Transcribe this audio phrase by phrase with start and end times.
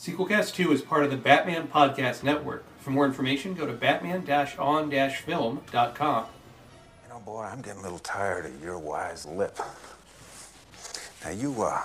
[0.00, 2.64] Sequelcast 2 is part of the Batman Podcast Network.
[2.78, 6.26] For more information, go to batman-on-film.com.
[7.02, 9.58] You know, boy, I'm getting a little tired of your wise lip.
[11.22, 11.82] Now, you, uh,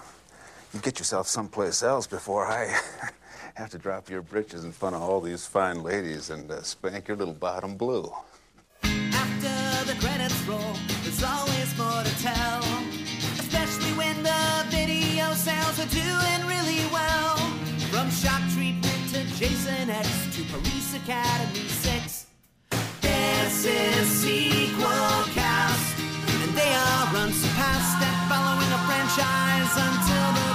[0.73, 2.79] you get yourself someplace else before I
[3.55, 7.09] have to drop your britches in front of all these fine ladies and uh, spank
[7.09, 8.09] your little bottom blue.
[8.81, 12.63] After the credits roll, there's always more to tell.
[13.39, 16.94] Especially when the video sales are doing really well.
[18.21, 22.25] Shock treatment to Jason X to Police Academy 6.
[23.01, 25.99] This is Sequel Cast.
[26.41, 30.54] And they are unsurpassed at following a franchise until the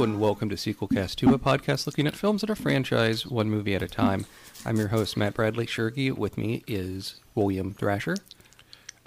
[0.00, 3.50] Hello and welcome to Sequelcast 2, a podcast looking at films that are franchise, one
[3.50, 4.24] movie at a time.
[4.64, 6.10] I'm your host, Matt Bradley Shergy.
[6.10, 8.16] With me is William Thrasher.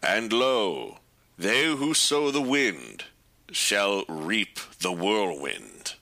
[0.04, 1.00] And lo,
[1.36, 3.06] they who sow the wind
[3.52, 5.96] shall reap the whirlwind.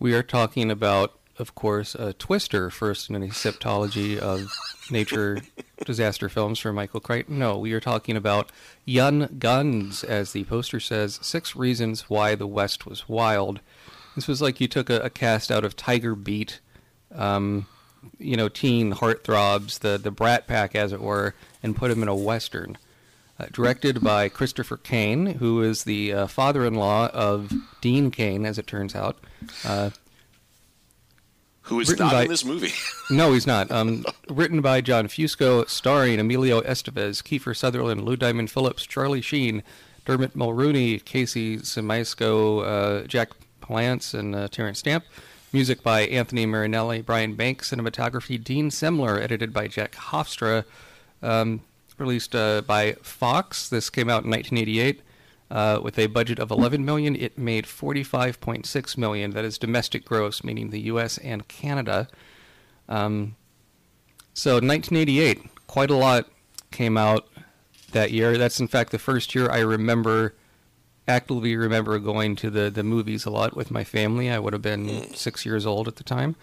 [0.00, 4.50] We are talking about, of course, uh, Twister, first in a septology of
[4.90, 5.38] nature
[5.84, 7.38] disaster films from Michael Crichton.
[7.38, 8.50] No, we are talking about
[8.84, 13.60] Young Guns, as the poster says, Six Reasons Why the West Was Wild.
[14.14, 16.60] This was like you took a, a cast out of Tiger Beat,
[17.14, 17.66] um,
[18.18, 22.08] you know, teen heartthrobs, the, the Brat Pack, as it were, and put them in
[22.08, 22.78] a Western.
[23.38, 28.66] Uh, directed by Christopher Cain, who is the uh, father-in-law of Dean Cain, as it
[28.66, 29.18] turns out.
[29.62, 29.90] Uh,
[31.66, 32.72] Who is Written not by- in this movie?
[33.10, 33.70] no, he's not.
[33.70, 39.62] Um, written by John Fusco, starring Emilio Estevez, Kiefer Sutherland, Lou Diamond Phillips, Charlie Sheen,
[40.04, 42.64] Dermot Mulroney, Casey Siemaszko,
[43.02, 45.04] uh, Jack Palance, and uh, Terence Stamp.
[45.52, 47.70] Music by Anthony Marinelli, Brian Banks.
[47.72, 50.64] Cinematography Dean Semler, edited by Jack Hofstra.
[51.22, 51.62] Um,
[51.98, 53.68] released uh, by Fox.
[53.68, 55.00] This came out in 1988.
[55.48, 59.30] Uh, with a budget of 11 million, it made 45.6 million.
[59.30, 61.18] That is domestic gross, meaning the U.S.
[61.18, 62.08] and Canada.
[62.88, 63.36] Um,
[64.34, 66.28] so 1988, quite a lot
[66.72, 67.28] came out
[67.92, 68.36] that year.
[68.36, 70.34] That's in fact the first year I remember
[71.08, 74.30] actively remember going to the the movies a lot with my family.
[74.30, 76.36] I would have been six years old at the time.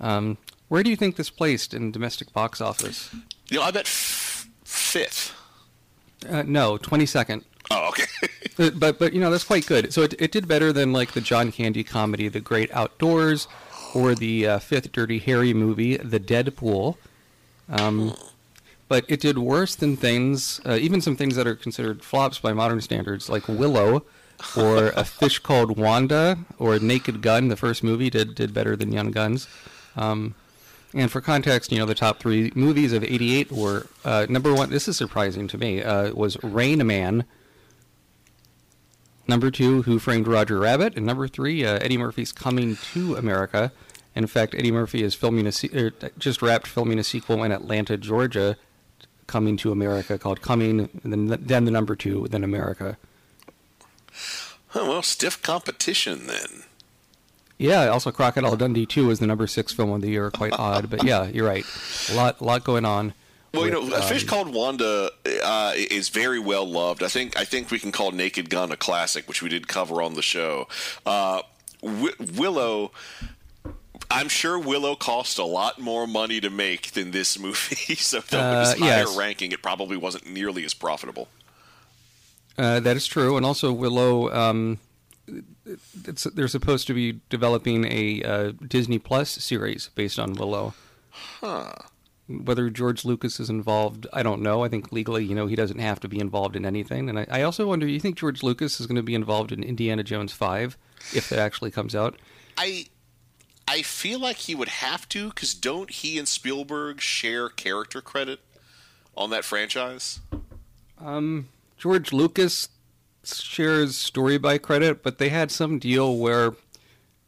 [0.00, 0.38] Um,
[0.68, 3.14] where do you think this placed in domestic box office?
[3.48, 5.34] You know, I bet f- fifth.
[6.28, 7.44] Uh, no, 22nd.
[7.70, 8.04] Oh, okay.
[8.58, 9.90] Uh, but but you know that's quite good.
[9.90, 13.48] So it, it did better than like the John Candy comedy, The Great Outdoors,
[13.94, 16.98] or the uh, fifth Dirty Harry movie, The Dead Pool.
[17.70, 18.14] Um,
[18.88, 22.52] but it did worse than things, uh, even some things that are considered flops by
[22.52, 24.04] modern standards, like Willow,
[24.56, 27.48] or A Fish Called Wanda, or Naked Gun.
[27.48, 29.48] The first movie did did better than Young Guns.
[29.96, 30.34] Um,
[30.92, 34.70] and for context, you know the top three movies of '88 were uh, number one.
[34.70, 35.82] This is surprising to me.
[35.82, 37.24] Uh, was Rain Man.
[39.30, 43.70] Number two, Who Framed Roger Rabbit, and number three, uh, Eddie Murphy's Coming to America.
[44.16, 47.52] In fact, Eddie Murphy is filming a se- er, just wrapped filming a sequel in
[47.52, 48.56] Atlanta, Georgia,
[49.28, 52.98] Coming to America, called Coming, then then the number two, then America.
[54.74, 56.64] Oh, well, stiff competition then.
[57.56, 60.28] Yeah, also Crocodile Dundee 2 is the number six film of the year.
[60.32, 61.64] Quite odd, but yeah, you're right.
[62.10, 63.14] A lot, a lot going on.
[63.52, 65.10] Well, you know, a fish um, called Wanda
[65.44, 67.02] uh, is very well loved.
[67.02, 70.00] I think I think we can call Naked Gun a classic, which we did cover
[70.02, 70.68] on the show.
[71.04, 71.42] Uh,
[71.82, 72.92] Wi- Willow.
[74.12, 78.38] I'm sure Willow cost a lot more money to make than this movie, so though
[78.38, 79.16] it was Uh, higher yes.
[79.16, 81.28] ranking, it probably wasn't nearly as profitable.
[82.58, 84.30] Uh, that is true, and also Willow.
[84.32, 84.78] Um,
[86.06, 90.74] it's, they're supposed to be developing a uh, Disney Plus series based on Willow.
[91.10, 91.72] Huh.
[92.30, 94.62] Whether George Lucas is involved, I don't know.
[94.62, 97.08] I think legally, you know, he doesn't have to be involved in anything.
[97.08, 99.64] And I, I also wonder, you think George Lucas is going to be involved in
[99.64, 100.78] Indiana Jones Five,
[101.12, 102.16] if that actually comes out?
[102.56, 102.86] I
[103.66, 108.40] I feel like he would have to because don't he and Spielberg share character credit
[109.16, 110.20] on that franchise?
[110.98, 112.68] Um, George Lucas
[113.24, 116.54] shares story by credit, but they had some deal where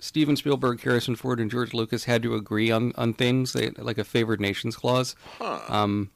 [0.02, 3.98] Steven Spielberg, Harrison Ford, and George Lucas had to agree on, on things, they, like
[3.98, 5.14] a favored nations clause.
[5.38, 5.60] Huh.
[5.68, 6.10] Um,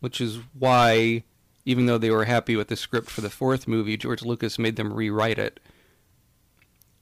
[0.00, 1.24] which is why,
[1.66, 4.76] even though they were happy with the script for the fourth movie, George Lucas made
[4.76, 5.60] them rewrite it.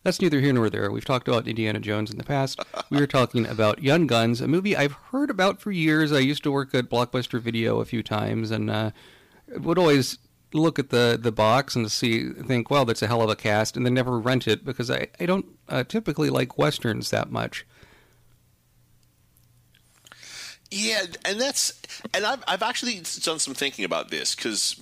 [0.03, 0.91] That's neither here nor there.
[0.91, 2.59] We've talked about Indiana Jones in the past.
[2.91, 6.11] We were talking about Young Guns, a movie I've heard about for years.
[6.11, 8.91] I used to work at Blockbuster Video a few times, and uh,
[9.57, 10.19] would always
[10.54, 13.76] look at the, the box and see think, well, that's a hell of a cast,
[13.76, 17.66] and then never rent it because I, I don't uh, typically like westerns that much.
[20.70, 21.78] Yeah, and that's
[22.14, 24.81] and I've I've actually done some thinking about this because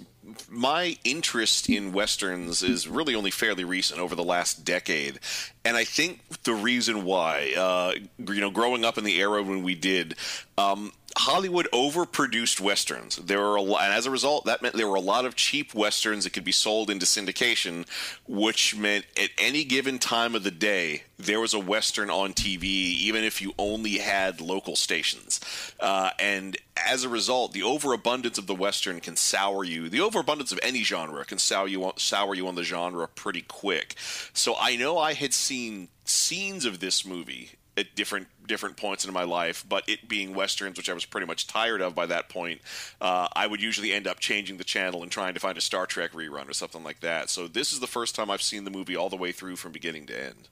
[0.49, 5.19] my interest in westerns is really only fairly recent over the last decade,
[5.65, 9.65] and I think the reason why, uh, you know, growing up in the era when
[9.65, 10.15] we did.
[10.57, 13.17] Um, Hollywood overproduced westerns.
[13.17, 15.75] There were lot, and as a result, that meant there were a lot of cheap
[15.75, 17.87] westerns that could be sold into syndication,
[18.27, 22.65] which meant at any given time of the day there was a western on TV,
[22.65, 25.41] even if you only had local stations.
[25.79, 29.89] Uh, and as a result, the overabundance of the western can sour you.
[29.89, 33.97] The overabundance of any genre can sour you sour you on the genre pretty quick.
[34.33, 39.13] So I know I had seen scenes of this movie at different different points in
[39.13, 42.29] my life, but it being westerns, which I was pretty much tired of by that
[42.29, 42.61] point,
[43.01, 45.87] uh, I would usually end up changing the channel and trying to find a Star
[45.87, 47.31] Trek rerun or something like that.
[47.31, 49.71] So this is the first time I've seen the movie all the way through from
[49.71, 50.49] beginning to end.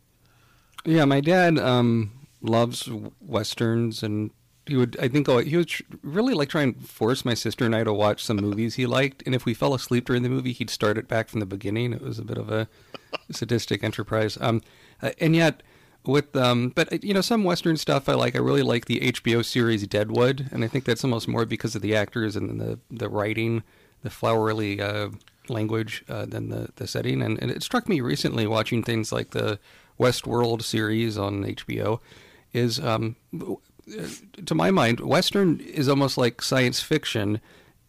[0.85, 2.89] Yeah, my dad um, loves
[3.21, 4.31] westerns, and
[4.67, 4.97] he would.
[5.01, 5.73] I think oh, he would
[6.03, 9.23] really like try and force my sister and I to watch some movies he liked.
[9.27, 11.93] And if we fell asleep during the movie, he'd start it back from the beginning.
[11.93, 12.69] It was a bit of a
[13.31, 14.39] sadistic enterprise.
[14.41, 14.63] Um,
[15.03, 15.63] uh, and yet
[16.09, 18.35] with um but you know some western stuff i like.
[18.35, 21.83] I really like the hbo series deadwood and i think that's almost more because of
[21.83, 23.63] the actors and the the writing
[24.03, 25.11] the flowery uh,
[25.49, 27.23] language uh, than the the setting.
[27.23, 29.59] And, and it struck me recently watching things like the
[29.99, 31.99] westworld series on hbo
[32.53, 33.17] is um
[34.47, 37.41] to my mind western is almost like science fiction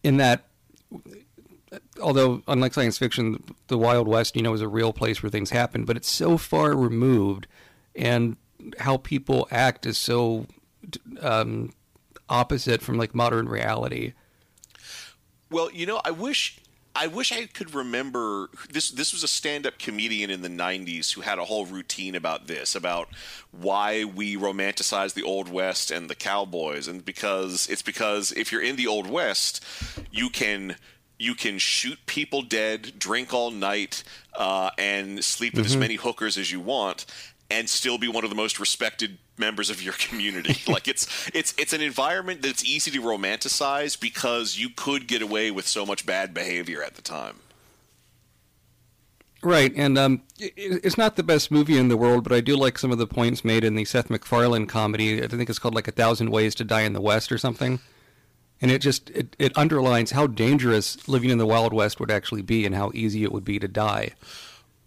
[0.02, 0.46] in that
[2.02, 5.50] although unlike science fiction the wild west you know is a real place where things
[5.50, 7.46] happen but it's so far removed
[8.00, 8.36] and
[8.78, 10.46] how people act is so
[11.20, 11.72] um,
[12.28, 14.14] opposite from like modern reality.
[15.50, 16.60] Well, you know, I wish
[16.94, 18.90] I wish I could remember this.
[18.90, 22.74] This was a stand-up comedian in the '90s who had a whole routine about this,
[22.74, 23.08] about
[23.52, 28.62] why we romanticize the Old West and the cowboys, and because it's because if you're
[28.62, 29.64] in the Old West,
[30.10, 30.76] you can
[31.18, 34.02] you can shoot people dead, drink all night,
[34.34, 35.74] uh, and sleep with mm-hmm.
[35.74, 37.04] as many hookers as you want,
[37.50, 40.56] and still be one of the most respected members of your community.
[40.72, 45.50] like it's it's it's an environment that's easy to romanticize because you could get away
[45.50, 47.36] with so much bad behavior at the time.
[49.42, 52.76] Right, and um, it's not the best movie in the world, but I do like
[52.76, 55.22] some of the points made in the Seth MacFarlane comedy.
[55.22, 57.80] I think it's called like A Thousand Ways to Die in the West or something.
[58.60, 62.42] And it just it, it underlines how dangerous living in the Wild West would actually
[62.42, 64.10] be and how easy it would be to die.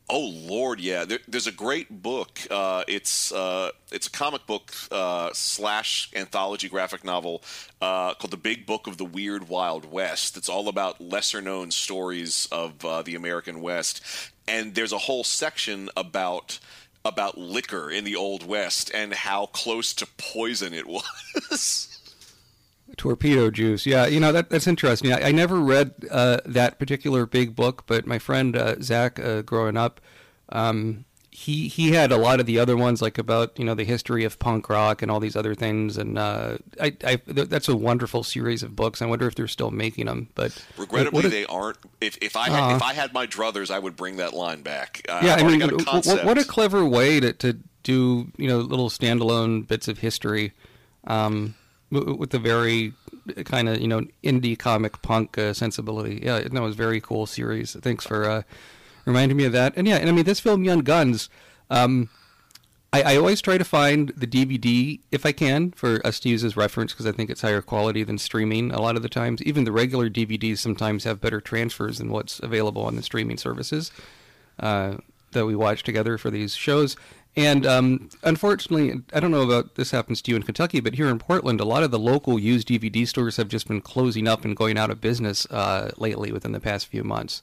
[0.10, 1.06] Oh Lord, yeah.
[1.06, 2.40] There, there's a great book.
[2.52, 7.42] Uh, it's uh, it's a comic book uh, slash anthology graphic novel
[7.82, 10.36] uh, called The Big Book of the Weird Wild West.
[10.36, 14.02] It's all about lesser known stories of uh, the American West,
[14.48, 16.60] and there's a whole section about
[17.06, 20.86] about liquor in the Old West and how close to poison it
[21.50, 21.93] was.
[22.98, 23.86] Torpedo juice.
[23.86, 25.12] Yeah, you know that that's interesting.
[25.12, 29.42] I, I never read uh, that particular big book, but my friend uh, Zach, uh,
[29.42, 30.00] growing up,
[30.50, 33.84] um, he he had a lot of the other ones, like about you know the
[33.84, 35.98] history of punk rock and all these other things.
[35.98, 39.02] And uh, I, I that's a wonderful series of books.
[39.02, 40.30] I wonder if they're still making them.
[40.36, 41.78] But regrettably, what, what they aren't.
[42.00, 44.62] If if I had, uh, if I had my druthers, I would bring that line
[44.62, 45.04] back.
[45.10, 48.90] Uh, yeah, I mean, what, what, a clever way to to do you know little
[48.90, 50.54] standalone bits of history.
[51.06, 51.56] Um,
[51.94, 52.94] with the very
[53.46, 56.22] kind of you know indie comic punk uh, sensibility.
[56.24, 57.74] Yeah, that was very cool series.
[57.74, 58.42] Thanks for uh,
[59.06, 59.74] reminding me of that.
[59.76, 61.30] And yeah, and I mean this film, Young Guns.
[61.70, 62.10] Um,
[62.92, 66.44] I, I, always try to find the DVD if I can for us to use
[66.44, 69.42] as reference because I think it's higher quality than streaming a lot of the times.
[69.42, 73.92] Even the regular DVDs sometimes have better transfers than what's available on the streaming services
[74.60, 74.98] uh,
[75.32, 76.96] that we watch together for these shows.
[77.36, 81.08] And um, unfortunately, I don't know about this happens to you in Kentucky, but here
[81.08, 84.46] in Portland, a lot of the local used DVD stores have just been closing up
[84.46, 87.42] and going out of business uh, lately within the past few months.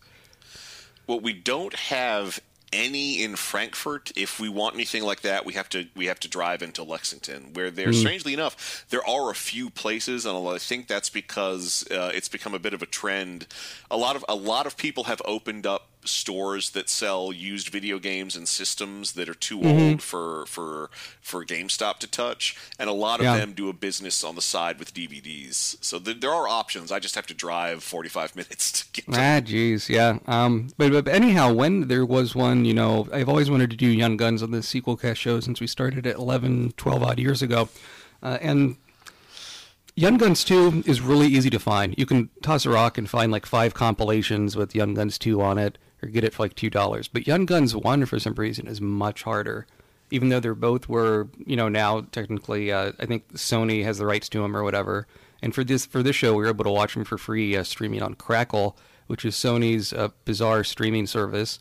[1.08, 2.40] Well, we don't have
[2.72, 4.12] any in Frankfort.
[4.14, 7.52] If we want anything like that, we have to we have to drive into Lexington,
[7.52, 7.94] where there, mm.
[7.94, 12.54] strangely enough, there are a few places, and I think that's because uh, it's become
[12.54, 13.48] a bit of a trend.
[13.90, 17.98] A lot of a lot of people have opened up stores that sell used video
[17.98, 19.90] games and systems that are too mm-hmm.
[19.90, 20.90] old for for
[21.20, 23.36] for GameStop to touch, and a lot of yeah.
[23.36, 25.76] them do a business on the side with DVDs.
[25.82, 26.90] So th- there are options.
[26.90, 29.12] I just have to drive 45 minutes to get.
[29.12, 30.18] To ah, jeez, yeah.
[30.26, 33.86] Um, but, but anyhow, when there was one, you know, I've always wanted to do
[33.86, 37.42] Young Guns on the sequel cast show since we started at 11, 12 odd years
[37.42, 37.68] ago,
[38.22, 38.76] uh, and
[39.94, 41.94] Young Guns 2 is really easy to find.
[41.98, 45.58] You can toss a rock and find like five compilations with Young Guns 2 on
[45.58, 47.08] it or get it for like two dollars.
[47.08, 49.66] But Young Guns One, for some reason, is much harder.
[50.10, 54.06] even though they're both were you know now technically uh, I think Sony has the
[54.06, 55.06] rights to them or whatever.
[55.42, 57.62] And for this for this show, we were able to watch them for free uh,
[57.64, 58.76] streaming on Crackle,
[59.06, 61.58] which is Sony's uh, bizarre streaming service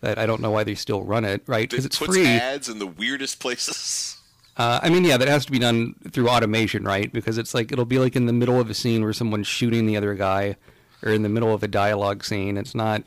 [0.00, 1.68] that I don't know why they still run it, right?
[1.68, 2.26] Because It it's puts free.
[2.26, 4.16] ads in the weirdest places.
[4.56, 7.12] Uh, I mean, yeah, that has to be done through automation, right?
[7.12, 9.86] Because it's like it'll be like in the middle of a scene where someone's shooting
[9.86, 10.56] the other guy,
[11.02, 12.56] or in the middle of a dialogue scene.
[12.56, 13.02] It's not.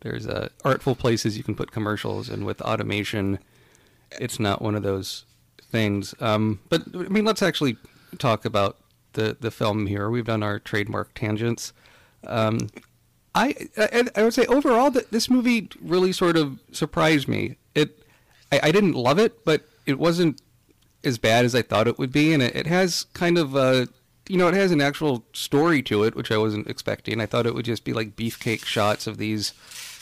[0.00, 3.38] There's uh, artful places you can put commercials, and with automation,
[4.12, 5.24] it's not one of those
[5.60, 6.14] things.
[6.20, 7.76] Um, but I mean, let's actually
[8.18, 8.78] talk about
[9.14, 10.08] the the film here.
[10.08, 11.72] We've done our trademark tangents.
[12.26, 12.68] Um,
[13.34, 17.56] I, I I would say overall that this movie really sort of surprised me.
[17.74, 18.02] It
[18.50, 20.40] I, I didn't love it, but it wasn't
[21.04, 23.86] as bad as I thought it would be, and it, it has kind of uh
[24.28, 27.20] you know it has an actual story to it, which I wasn't expecting.
[27.20, 29.52] I thought it would just be like beefcake shots of these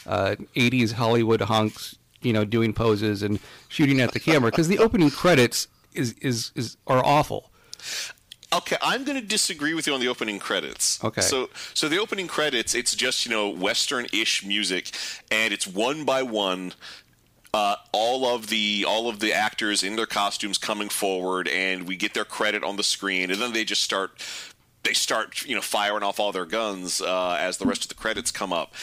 [0.07, 4.79] uh, '80s Hollywood hunks, you know, doing poses and shooting at the camera because the
[4.79, 7.51] opening credits is is is are awful.
[8.53, 11.03] Okay, I'm going to disagree with you on the opening credits.
[11.03, 11.21] Okay.
[11.21, 14.97] So, so the opening credits, it's just you know western-ish music,
[15.31, 16.73] and it's one by one.
[17.53, 21.97] Uh, all of the all of the actors in their costumes coming forward, and we
[21.97, 24.23] get their credit on the screen, and then they just start
[24.85, 27.95] they start you know firing off all their guns uh, as the rest of the
[27.95, 28.75] credits come up.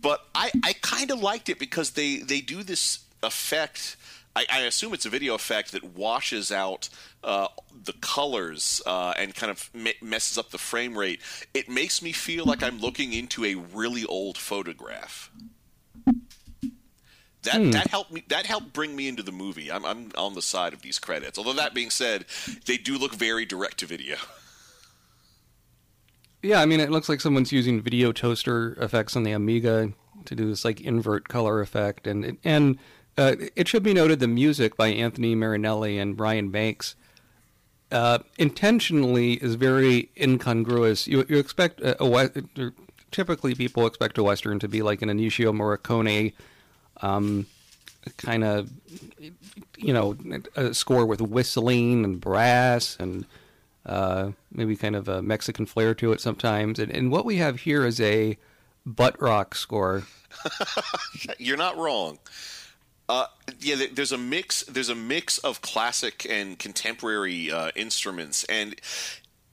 [0.00, 3.96] But I, I kind of liked it because they they do this effect.
[4.34, 6.88] I, I assume it's a video effect that washes out
[7.24, 7.48] uh,
[7.84, 11.20] the colors uh, and kind of me- messes up the frame rate.
[11.52, 15.30] It makes me feel like I'm looking into a really old photograph.
[17.42, 18.22] That that helped me.
[18.28, 19.72] That helped bring me into the movie.
[19.72, 21.38] I'm I'm on the side of these credits.
[21.38, 22.26] Although that being said,
[22.66, 24.16] they do look very direct to video.
[26.42, 29.92] Yeah, I mean, it looks like someone's using video toaster effects on the Amiga
[30.24, 32.78] to do this like invert color effect, and and
[33.18, 36.94] uh, it should be noted the music by Anthony Marinelli and Brian Banks
[37.92, 41.06] uh, intentionally is very incongruous.
[41.06, 42.72] You you expect a, a
[43.10, 46.32] typically people expect a western to be like an Ennio Morricone.
[47.02, 47.46] Um,
[48.16, 48.70] kind of,
[49.76, 50.16] you know,
[50.56, 53.26] a score with whistling and brass and
[53.86, 56.78] uh, maybe kind of a Mexican flair to it sometimes.
[56.78, 58.36] And, and what we have here is a
[58.84, 60.04] butt rock score.
[61.38, 62.18] You're not wrong.
[63.08, 63.26] Uh,
[63.58, 64.62] yeah, there's a mix.
[64.64, 68.76] There's a mix of classic and contemporary uh, instruments, and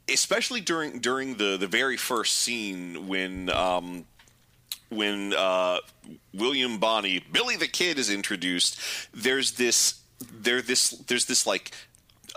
[0.07, 4.05] especially during during the the very first scene when um,
[4.89, 5.79] when uh,
[6.35, 8.79] William Bonney, Billy the Kid, is introduced.
[9.11, 11.71] There's this there this there's this like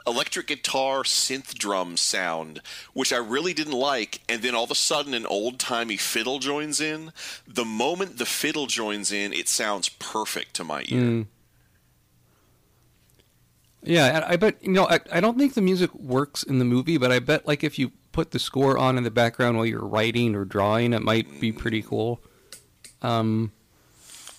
[0.07, 2.61] electric guitar synth drum sound,
[2.93, 6.39] which I really didn't like, and then all of a sudden an old timey fiddle
[6.39, 7.13] joins in.
[7.47, 11.27] The moment the fiddle joins in, it sounds perfect to my ear.
[13.83, 16.65] Yeah, and I bet you know I, I don't think the music works in the
[16.65, 19.67] movie, but I bet like if you put the score on in the background while
[19.67, 22.21] you're writing or drawing, it might be pretty cool.
[23.03, 23.53] Um,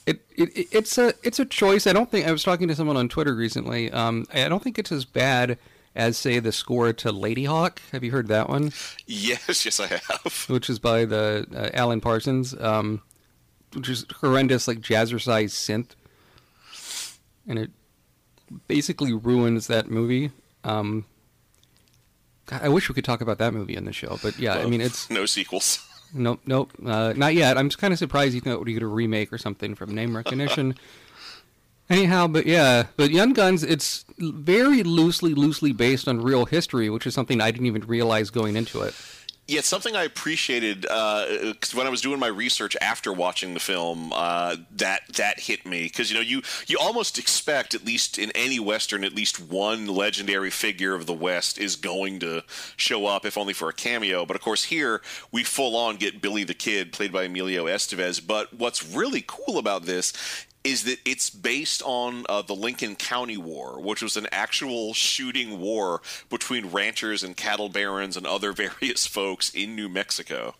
[0.05, 1.87] it, it it- it's a it's a choice.
[1.87, 3.91] I don't think I was talking to someone on Twitter recently.
[3.91, 5.57] Um, I don't think it's as bad
[5.95, 7.79] as say the score to Ladyhawke.
[7.91, 8.71] Have you heard that one?
[9.07, 10.45] Yes, yes, I have.
[10.49, 13.01] which is by the uh, Alan Parsons, um,
[13.73, 15.95] which is horrendous, like jazzercise synth,
[17.47, 17.71] and it
[18.67, 20.31] basically ruins that movie.
[20.63, 21.05] Um,
[22.51, 24.81] I wish we could talk about that movie on the show, but yeah, I mean
[24.81, 25.85] it's no sequels.
[26.13, 27.57] Nope, nope, uh, not yet.
[27.57, 30.75] I'm kind of surprised you thought we get a remake or something from name recognition.
[31.89, 37.05] Anyhow, but yeah, but Young Guns, it's very loosely, loosely based on real history, which
[37.05, 38.93] is something I didn't even realize going into it.
[39.51, 44.13] Yeah, something I appreciated because when I was doing my research after watching the film,
[44.13, 48.31] uh, that that hit me because you know you you almost expect at least in
[48.33, 52.45] any western at least one legendary figure of the West is going to
[52.77, 54.25] show up if only for a cameo.
[54.25, 55.01] But of course here
[55.33, 58.25] we full on get Billy the Kid played by Emilio Estevez.
[58.25, 60.13] But what's really cool about this
[60.63, 65.59] is that it's based on uh, the Lincoln County War, which was an actual shooting
[65.59, 70.55] war between ranchers and cattle barons and other various folks in New Mexico.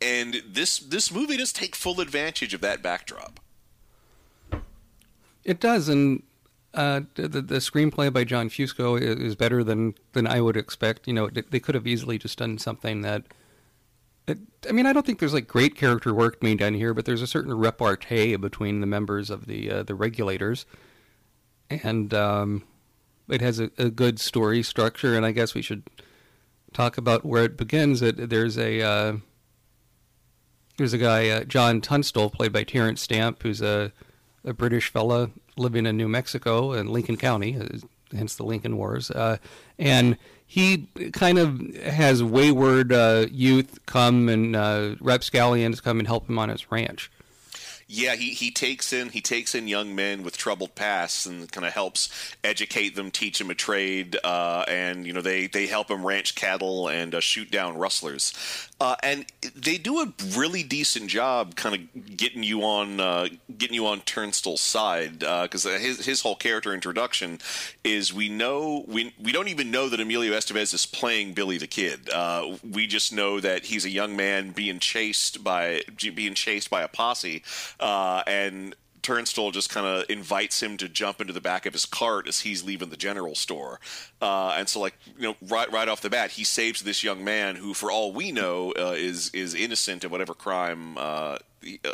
[0.00, 3.38] And this this movie does take full advantage of that backdrop.
[5.44, 6.24] It does, and
[6.74, 11.06] uh, the, the screenplay by John Fusco is, better than, than I would expect.
[11.06, 13.24] You know, they could have easily just done something that.
[14.28, 17.22] I mean, I don't think there's like great character work being done here, but there's
[17.22, 20.64] a certain repartee between the members of the uh, the regulators,
[21.68, 22.64] and um,
[23.28, 25.16] it has a, a good story structure.
[25.16, 25.82] And I guess we should
[26.72, 28.02] talk about where it begins.
[28.02, 29.16] It, there's a uh,
[30.76, 33.92] there's a guy, uh, John Tunstall, played by Terence Stamp, who's a
[34.44, 37.58] a British fella living in New Mexico in Lincoln County,
[38.12, 39.38] hence the Lincoln Wars, uh,
[39.78, 40.16] and
[40.46, 46.48] he kind of has wayward uh, youth come and uh, come and help him on
[46.48, 47.10] his ranch.
[47.94, 51.66] Yeah, he, he takes in he takes in young men with troubled pasts and kind
[51.66, 52.08] of helps
[52.42, 56.34] educate them, teach them a trade, uh, and you know they, they help him ranch
[56.34, 58.32] cattle and uh, shoot down rustlers,
[58.82, 63.76] uh, and they do a really decent job, kind of getting you on uh, getting
[63.76, 67.38] you on Turnstul's side because uh, his his whole character introduction
[67.84, 71.68] is we know we we don't even know that Emilio Estevez is playing Billy the
[71.68, 72.10] Kid.
[72.10, 76.82] Uh, we just know that he's a young man being chased by being chased by
[76.82, 77.44] a posse
[77.78, 81.86] uh, and Turnstule just kind of invites him to jump into the back of his
[81.86, 83.80] cart as he's leaving the general store.
[84.20, 87.24] Uh, and so, like you know, right right off the bat, he saves this young
[87.24, 91.38] man who, for all we know, uh, is is innocent of whatever crime uh,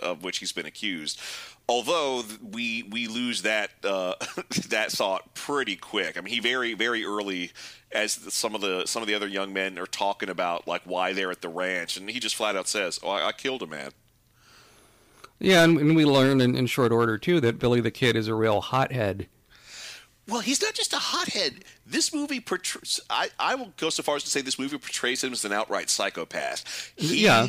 [0.03, 1.21] of which he's been accused.
[1.69, 4.15] Although we we lose that uh,
[4.69, 6.17] that thought pretty quick.
[6.17, 7.53] I mean, he very very early,
[7.93, 11.13] as some of the some of the other young men are talking about like why
[11.13, 13.67] they're at the ranch, and he just flat out says, "Oh, I, I killed a
[13.67, 13.91] man."
[15.41, 18.29] Yeah, and, and we learn in, in short order too that Billy the Kid is
[18.29, 19.29] a real hothead.
[20.27, 21.65] Well, he's not just a hothead.
[21.87, 23.01] This movie portrays.
[23.09, 25.53] I, I will go so far as to say this movie portrays him as an
[25.53, 26.93] outright psychopath.
[26.97, 27.49] He Yeah.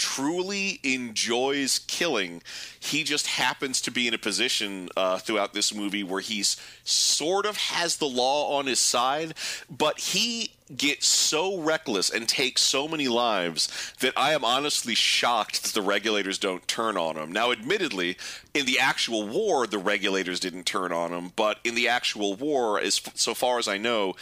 [0.00, 2.42] Truly enjoys killing.
[2.80, 7.44] He just happens to be in a position uh, throughout this movie where he's sort
[7.44, 9.34] of has the law on his side,
[9.70, 15.64] but he gets so reckless and takes so many lives that I am honestly shocked
[15.64, 17.30] that the regulators don't turn on him.
[17.30, 18.16] Now, admittedly,
[18.54, 22.80] in the actual war, the regulators didn't turn on him, but in the actual war,
[22.80, 24.16] as so far as I know,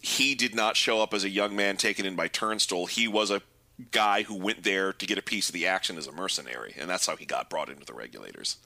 [0.00, 2.86] he did not show up as a young man taken in by Turnstile.
[2.86, 3.42] He was a
[3.90, 6.88] guy who went there to get a piece of the action as a mercenary, and
[6.88, 8.56] that's how he got brought into the regulators.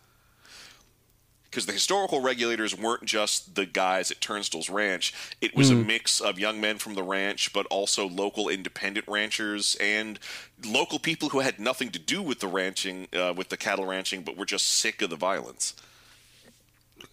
[1.50, 6.20] Because the historical regulators weren't just the guys at Turnstile's ranch; it was a mix
[6.20, 10.18] of young men from the ranch, but also local independent ranchers and
[10.66, 14.22] local people who had nothing to do with the ranching, uh, with the cattle ranching,
[14.22, 15.74] but were just sick of the violence.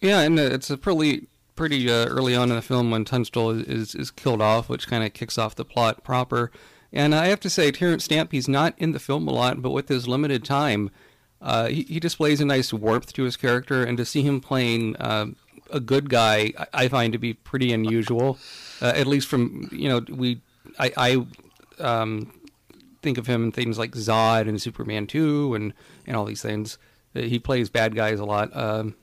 [0.02, 3.50] Yeah, and uh, it's a pretty pretty uh, early on in the film when Tunstall
[3.50, 6.52] is, is, is killed off, which kind of kicks off the plot proper.
[6.96, 9.70] And I have to say, Terence Stamp, he's not in the film a lot, but
[9.70, 10.90] with his limited time,
[11.42, 14.96] uh, he, he displays a nice warmth to his character, and to see him playing
[14.96, 15.26] uh,
[15.70, 18.38] a good guy, I, I find to be pretty unusual.
[18.80, 20.40] Uh, at least from you know, we
[20.78, 21.26] I, I
[21.78, 22.32] um,
[23.02, 25.74] think of him in things like Zod and Superman Two, and
[26.06, 26.78] and all these things.
[27.14, 28.94] Uh, He plays bad guys a lot, um,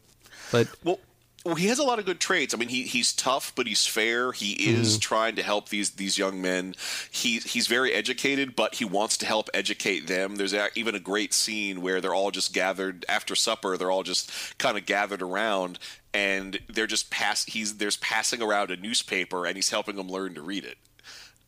[0.51, 0.99] but Well,
[1.45, 2.53] well, he has a lot of good traits.
[2.53, 4.31] I mean, he, he's tough, but he's fair.
[4.31, 6.73] He is trying to help these these young men.
[7.11, 10.37] He he's very educated, but he wants to help educate them.
[10.37, 13.75] There's a, even a great scene where they're all just gathered after supper.
[13.75, 15.79] They're all just kind of gathered around,
[16.13, 17.43] and they're just pass.
[17.43, 20.77] He's there's passing around a newspaper, and he's helping them learn to read it.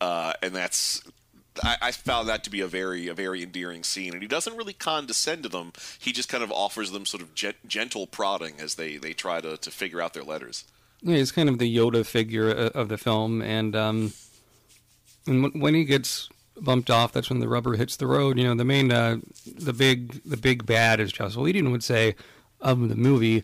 [0.01, 1.01] Uh, and that's
[1.63, 4.55] I, I found that to be a very a very endearing scene, and he doesn't
[4.57, 5.73] really condescend to them.
[5.99, 9.41] He just kind of offers them sort of gent- gentle prodding as they they try
[9.41, 10.65] to to figure out their letters.
[11.01, 14.13] Yeah, he's kind of the Yoda figure uh, of the film, and um,
[15.27, 18.37] and when- when he gets bumped off, that's when the rubber hits the road.
[18.37, 22.15] You know, the main, uh, the big, the big bad, as Joss Whedon would say,
[22.61, 23.43] of the movie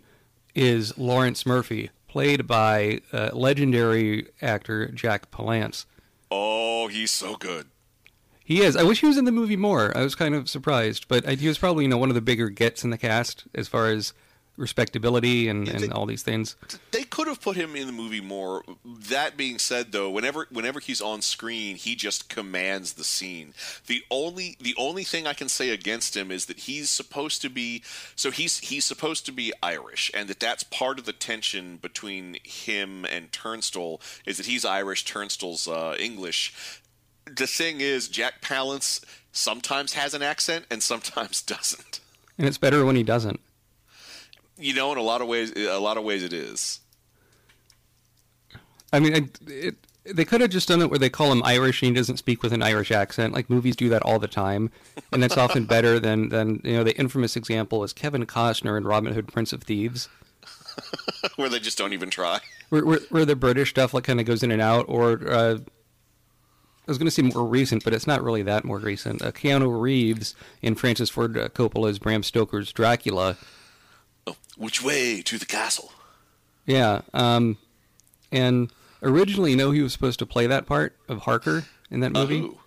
[0.56, 5.84] is Lawrence Murphy, played by uh, legendary actor Jack Palance.
[6.32, 7.68] Oh, he's so good.
[8.52, 8.76] He is.
[8.76, 9.96] I wish he was in the movie more.
[9.98, 12.22] I was kind of surprised, but I, he was probably you know one of the
[12.22, 14.12] bigger gets in the cast as far as
[14.58, 16.58] respectability and, Yeah, and all these things.
[16.92, 18.64] They could have put him in the movie more.
[18.84, 23.54] That being said, though, whenever whenever he's on screen, he just commands the scene.
[23.88, 27.50] The only the only thing I can say against him is that he's supposed to
[27.50, 27.84] be
[28.18, 32.36] so he's he's supposed to be Irish, and that that's part of the tension between
[32.44, 36.54] him and Turnstile is that he's Irish, Turnstile's uh, English.
[37.26, 42.00] The thing is, Jack Palance sometimes has an accent and sometimes doesn't.
[42.38, 43.40] And it's better when he doesn't.
[44.58, 46.80] You know, in a lot of ways, a lot of ways it is.
[48.94, 51.82] I mean, it, it, they could have just done it where they call him Irish
[51.82, 53.34] and he doesn't speak with an Irish accent.
[53.34, 54.70] Like movies do that all the time,
[55.12, 56.84] and that's often better than than you know.
[56.84, 60.10] The infamous example is Kevin Costner in Robin Hood, Prince of Thieves,
[61.36, 62.40] Where they just don't even try.
[62.70, 64.86] where where, where the British stuff like kind of goes in and out.
[64.88, 65.58] Or uh,
[66.88, 69.22] I was going to say more recent, but it's not really that more recent.
[69.22, 73.38] Uh, Keanu Reeves in Francis Ford uh, Coppola's Bram Stoker's Dracula.
[74.28, 75.92] Oh, which way to the castle?
[76.66, 77.58] Yeah, um,
[78.32, 82.12] and originally, you know, he was supposed to play that part of Harker in that
[82.12, 82.42] movie.
[82.42, 82.60] Oh,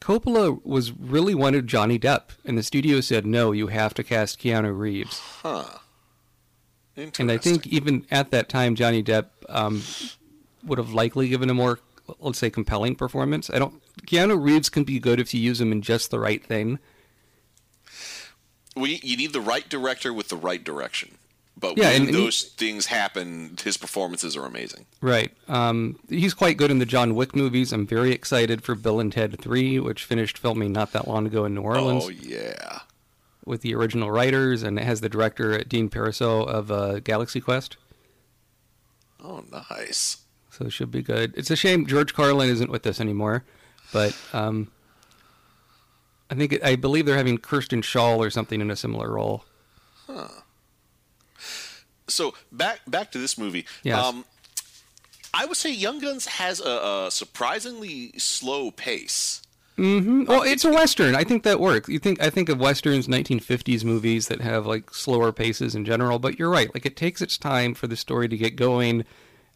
[0.00, 4.40] Coppola was really wanted Johnny Depp, and the studio said, "No, you have to cast
[4.40, 5.78] Keanu Reeves." huh.
[7.18, 9.82] And I think even at that time, Johnny Depp um,
[10.64, 11.78] would have likely given a more,
[12.20, 13.50] let's say, compelling performance.
[13.50, 13.82] I don't.
[14.06, 16.78] Keanu Reeves can be good if you use him in just the right thing.
[18.74, 21.16] Well, you need the right director with the right direction.
[21.58, 24.84] But Yeah, when and- and he- those things happen, his performances are amazing.
[25.00, 25.32] Right.
[25.48, 27.72] Um, he's quite good in the John Wick movies.
[27.72, 31.46] I'm very excited for Bill and Ted 3, which finished filming not that long ago
[31.46, 32.80] in New Orleans Oh yeah.
[33.46, 37.78] with the original writers, and it has the director Dean Parisot of uh, Galaxy Quest.
[39.24, 40.18] Oh nice.
[40.56, 41.34] So it should be good.
[41.36, 43.44] It's a shame George Carlin isn't with us anymore,
[43.92, 44.70] but um,
[46.30, 49.44] I think I believe they're having Kristen Schaal or something in a similar role.
[50.06, 50.28] Huh.
[52.08, 53.66] So back back to this movie.
[53.82, 54.02] Yes.
[54.02, 54.24] Um,
[55.34, 59.42] I would say Young Guns has a, a surprisingly slow pace.
[59.76, 60.24] Mm-hmm.
[60.24, 61.14] Well, it's a western.
[61.14, 61.90] I think that works.
[61.90, 66.18] You think I think of westerns, 1950s movies that have like slower paces in general.
[66.18, 66.72] But you're right.
[66.72, 69.04] Like it takes its time for the story to get going,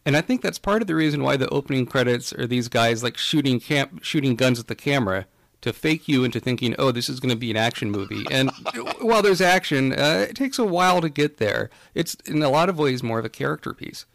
[0.05, 3.03] and I think that's part of the reason why the opening credits are these guys
[3.03, 5.27] like shooting camp, shooting guns at the camera
[5.61, 8.25] to fake you into thinking, oh, this is going to be an action movie.
[8.31, 8.49] And
[8.99, 11.69] while there's action, uh, it takes a while to get there.
[11.93, 14.05] It's in a lot of ways more of a character piece.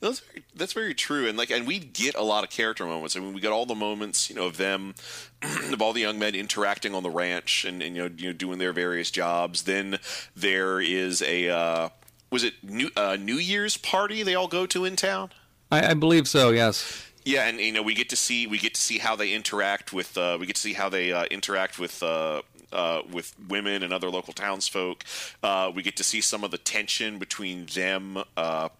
[0.00, 3.16] That's very, that's very true, and like, and we get a lot of character moments.
[3.16, 4.94] I mean, we get all the moments, you know, of them,
[5.42, 8.32] of all the young men interacting on the ranch and, and you know, you know,
[8.32, 9.62] doing their various jobs.
[9.62, 9.98] Then
[10.34, 11.88] there is a, uh,
[12.32, 15.30] was it New uh, New Year's party they all go to in town?
[15.70, 16.50] I, I believe so.
[16.50, 17.06] Yes.
[17.24, 19.92] Yeah, and you know, we get to see we get to see how they interact
[19.92, 22.02] with, uh, we get to see how they uh, interact with.
[22.02, 22.42] Uh,
[22.72, 25.04] uh, with women and other local townsfolk,
[25.42, 28.70] uh, we get to see some of the tension between them uh,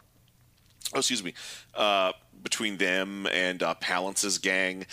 [0.94, 1.34] oh, excuse me,
[1.74, 2.12] uh,
[2.42, 4.86] between them and uh, Palance's gang,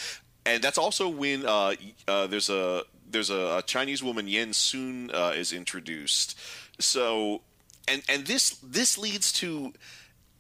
[0.46, 1.74] and that's also when uh,
[2.08, 6.38] uh, there's a there's a, a Chinese woman Yen Sun uh, is introduced.
[6.80, 7.42] So,
[7.90, 9.74] and and this this leads to.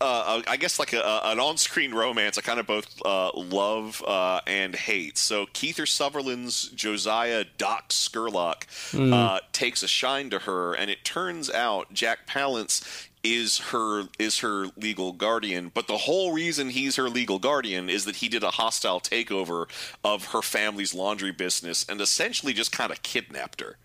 [0.01, 2.37] Uh, I guess like a, an on-screen romance.
[2.37, 5.17] I kind of both uh, love uh, and hate.
[5.17, 8.63] So Kiefer Sutherland's Josiah Doc Scurlock
[9.11, 14.39] uh, takes a shine to her, and it turns out Jack Palance is her is
[14.39, 15.69] her legal guardian.
[15.73, 19.67] But the whole reason he's her legal guardian is that he did a hostile takeover
[20.03, 23.77] of her family's laundry business and essentially just kind of kidnapped her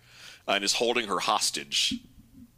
[0.47, 1.99] and is holding her hostage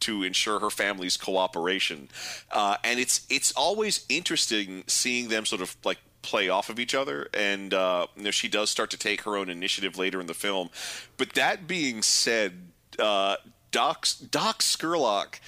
[0.02, 2.10] to ensure her family's cooperation.
[2.52, 6.94] Uh, and it's it's always interesting seeing them sort of like play off of each
[6.94, 7.30] other.
[7.34, 10.34] And uh, you know, she does start to take her own initiative later in the
[10.34, 10.70] film.
[11.18, 12.54] But that being said,
[13.00, 13.38] uh,
[13.72, 15.40] Doc Doc Scurlock.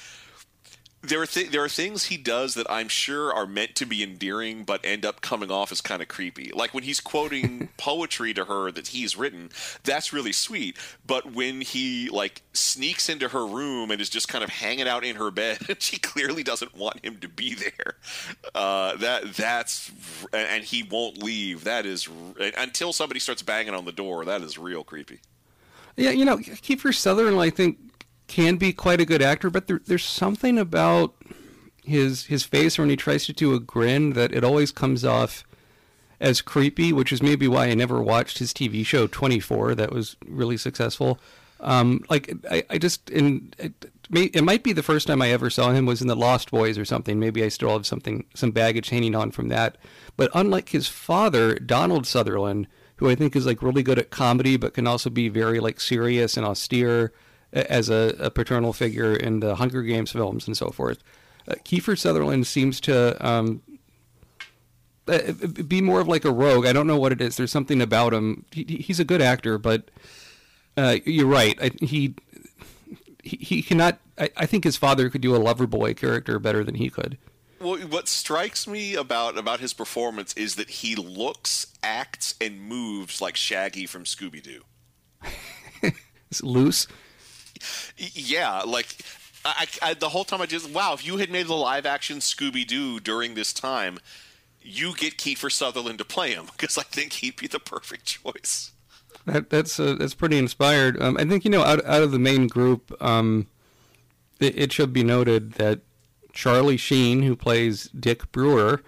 [1.01, 4.03] There are th- there are things he does that I'm sure are meant to be
[4.03, 6.51] endearing, but end up coming off as kind of creepy.
[6.53, 9.49] Like when he's quoting poetry to her that he's written,
[9.83, 10.77] that's really sweet.
[11.07, 15.05] But when he like sneaks into her room and is just kind of hanging out
[15.05, 17.95] in her bed, and she clearly doesn't want him to be there,
[18.53, 19.91] uh, that that's
[20.33, 21.63] and he won't leave.
[21.63, 22.09] That is
[22.57, 24.25] until somebody starts banging on the door.
[24.25, 25.21] That is real creepy.
[25.95, 27.77] Yeah, you know, Kiefer Sutherland, I think,
[28.29, 31.15] can be quite a good actor, but there, there's something about
[31.83, 35.43] his his face when he tries to do a grin that it always comes off
[36.21, 39.75] as creepy, which is maybe why I never watched his TV show 24.
[39.75, 41.19] That was really successful.
[41.61, 43.73] Um, like I, I just in it,
[44.09, 46.51] may, it might be the first time I ever saw him was in the Lost
[46.51, 47.19] Boys or something.
[47.19, 49.77] Maybe I still have something some baggage hanging on from that.
[50.15, 54.55] But unlike his father, Donald Sutherland, who I think is like really good at comedy,
[54.55, 57.11] but can also be very like serious and austere
[57.53, 61.03] as a, a paternal figure in the Hunger Games films and so forth.
[61.47, 63.61] Uh, Kiefer Sutherland seems to um,
[65.07, 65.33] uh,
[65.67, 66.65] be more of like a rogue.
[66.65, 67.37] I don't know what it is.
[67.37, 68.45] There's something about him.
[68.51, 69.89] He, he's a good actor, but
[70.77, 71.57] uh, you're right.
[71.61, 72.15] I, he,
[73.23, 73.99] he he cannot.
[74.17, 77.17] I, I think his father could do a lover boy character better than he could.
[77.59, 83.21] Well, what strikes me about about his performance is that he looks, acts, and moves
[83.21, 84.63] like Shaggy from Scooby Doo.
[86.43, 86.87] Loose.
[87.99, 88.95] Yeah, like
[89.45, 90.93] I, I, the whole time I just wow.
[90.93, 93.99] If you had made the live action Scooby Doo during this time,
[94.61, 98.71] you get Kiefer Sutherland to play him because I think he'd be the perfect choice.
[99.25, 101.01] That that's uh, that's pretty inspired.
[101.01, 103.47] Um, I think you know out out of the main group, um,
[104.39, 105.81] it, it should be noted that
[106.33, 108.81] Charlie Sheen, who plays Dick Brewer,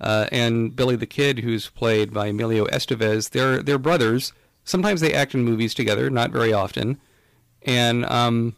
[0.00, 4.32] uh, and Billy the Kid, who's played by Emilio Estevez, they're they're brothers.
[4.64, 6.98] Sometimes they act in movies together, not very often.
[7.64, 8.56] And um,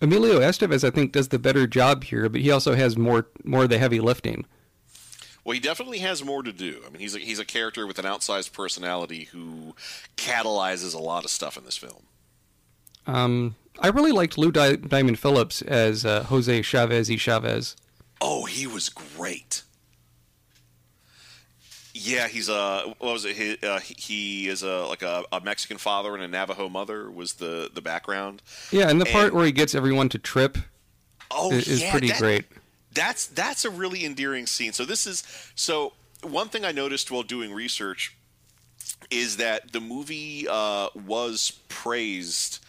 [0.00, 3.64] Emilio Estevez, I think, does the better job here, but he also has more more
[3.64, 4.44] of the heavy lifting.
[5.44, 6.82] Well, he definitely has more to do.
[6.84, 9.76] I mean, he's a, he's a character with an outsized personality who
[10.16, 12.02] catalyzes a lot of stuff in this film.
[13.06, 17.76] Um, I really liked Lou Di- Diamond Phillips as uh, Jose Chavez y Chavez.
[18.20, 19.62] Oh, he was great.
[22.08, 23.36] Yeah, he's a what was it?
[23.36, 27.34] He, uh, he is a like a, a Mexican father and a Navajo mother was
[27.34, 28.42] the the background.
[28.70, 30.58] Yeah, and the part where he gets everyone to trip
[31.30, 32.44] Oh, i- is yeah, pretty that- great.
[32.92, 34.72] That's that's a really endearing scene.
[34.72, 35.22] So this is
[35.54, 35.92] so
[36.22, 38.16] one thing I noticed while doing research
[39.10, 42.64] is that the movie uh, was praised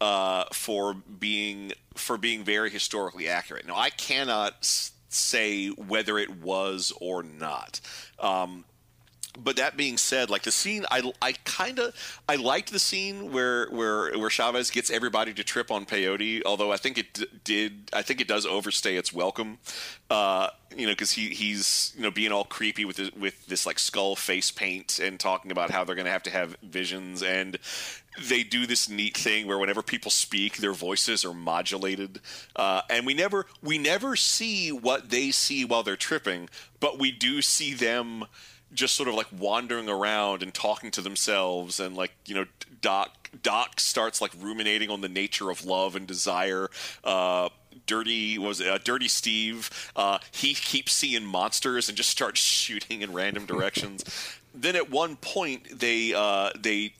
[0.00, 3.66] uh, for being for being very historically accurate.
[3.66, 7.80] Now I cannot s- say whether it was or not.
[8.20, 8.64] Um,
[9.38, 11.94] but that being said, like the scene, I, I kind of
[12.28, 16.42] I liked the scene where where where Chavez gets everybody to trip on peyote.
[16.44, 19.58] Although I think it d- did, I think it does overstay its welcome.
[20.10, 23.64] Uh, you know, because he he's you know being all creepy with his, with this
[23.64, 27.22] like skull face paint and talking about how they're going to have to have visions
[27.22, 27.58] and
[28.28, 32.20] they do this neat thing where whenever people speak their voices are modulated
[32.56, 37.10] uh, and we never we never see what they see while they're tripping but we
[37.10, 38.26] do see them
[38.74, 42.44] just sort of like wandering around and talking to themselves and like you know
[42.80, 46.68] doc doc starts like ruminating on the nature of love and desire.
[47.04, 47.48] Uh
[47.86, 48.68] dirty was it?
[48.68, 49.70] Uh, dirty steve.
[49.96, 54.04] Uh he keeps seeing monsters and just starts shooting in random directions
[54.54, 56.94] then at one point they uh they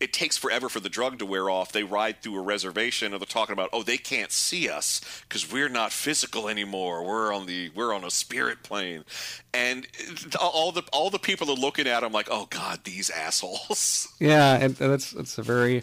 [0.00, 1.72] it takes forever for the drug to wear off.
[1.72, 5.50] They ride through a reservation, and they're talking about, oh, they can't see us because
[5.50, 7.04] we're not physical anymore.
[7.04, 9.04] We're on the we're on a spirit plane,
[9.52, 9.86] and
[10.40, 14.08] all the all the people are looking at them like, oh God, these assholes.
[14.22, 15.80] Yeah, and that's that's a very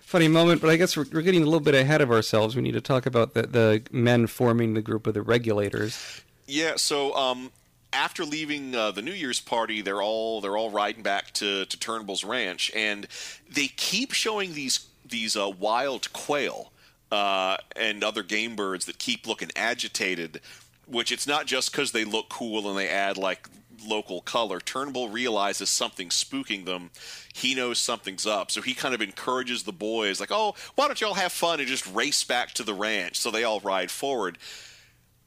[0.00, 0.60] funny moment.
[0.60, 2.56] But I guess we're, we're getting a little bit ahead of ourselves.
[2.56, 6.22] We need to talk about the the men forming the group of the regulators.
[6.46, 6.74] Yeah.
[6.76, 7.52] So um,
[7.96, 11.78] after leaving uh, the New Year's party, they're all they're all riding back to to
[11.78, 13.06] Turnbull's ranch, and
[13.50, 16.72] they keep showing these these uh, wild quail
[17.10, 20.40] uh, and other game birds that keep looking agitated.
[20.86, 23.48] Which it's not just because they look cool and they add like
[23.84, 24.60] local color.
[24.60, 26.90] Turnbull realizes something's spooking them.
[27.34, 31.00] He knows something's up, so he kind of encourages the boys, like, "Oh, why don't
[31.00, 34.38] y'all have fun and just race back to the ranch?" So they all ride forward.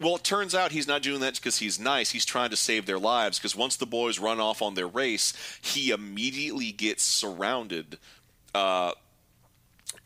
[0.02, 2.12] Well, it turns out he's not doing that because he's nice.
[2.12, 5.34] He's trying to save their lives because once the boys run off on their race,
[5.62, 7.98] he immediately gets surrounded
[8.56, 8.94] uh,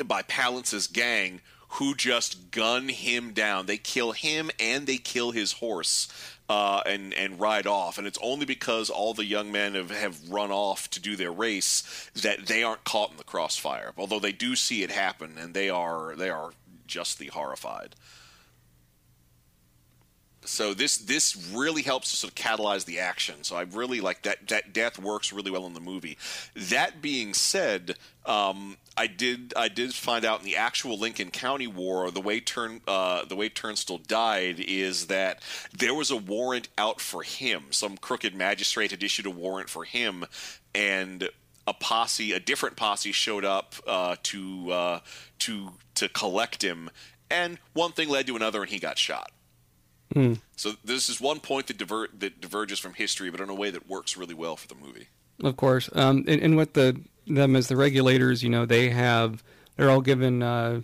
[0.03, 3.67] by Palance's gang who just gun him down.
[3.67, 6.08] They kill him and they kill his horse
[6.49, 7.99] uh, and and ride off.
[7.99, 11.32] And it's only because all the young men have, have run off to do their
[11.32, 13.91] race that they aren't caught in the crossfire.
[13.95, 16.51] Although they do see it happen and they are they are
[16.88, 17.95] justly horrified
[20.45, 23.43] so this this really helps to sort of catalyze the action.
[23.43, 26.17] So I really like that that death works really well in the movie.
[26.56, 31.67] That being said, um, I did I did find out in the actual Lincoln County
[31.67, 35.41] War the way Turn uh, the way Turnstile died is that
[35.77, 37.65] there was a warrant out for him.
[37.71, 40.25] Some crooked magistrate had issued a warrant for him,
[40.75, 41.29] and
[41.65, 44.99] a posse, a different posse, showed up uh, to uh,
[45.39, 46.89] to to collect him.
[47.29, 49.32] And one thing led to another, and he got shot.
[50.56, 53.72] So this is one point that diver- that diverges from history, but in a way
[53.72, 55.08] that works really well for the movie.
[55.44, 59.44] Of course, um, and, and with the them as the regulators, you know, they have
[59.76, 60.82] they're all given uh,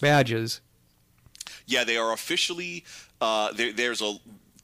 [0.00, 0.60] badges.
[1.66, 2.84] Yeah, they are officially.
[3.20, 4.14] Uh, there, there's a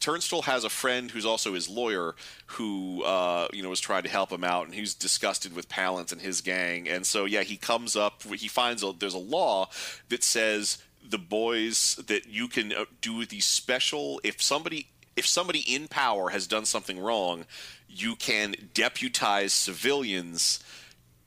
[0.00, 2.14] Turnstile has a friend who's also his lawyer
[2.46, 6.12] who uh, you know was trying to help him out, and he's disgusted with Palance
[6.12, 6.88] and his gang.
[6.88, 8.22] And so yeah, he comes up.
[8.22, 9.68] He finds a, there's a law
[10.08, 15.60] that says the boys that you can uh, do the special if somebody if somebody
[15.60, 17.44] in power has done something wrong,
[17.88, 20.60] you can deputize civilians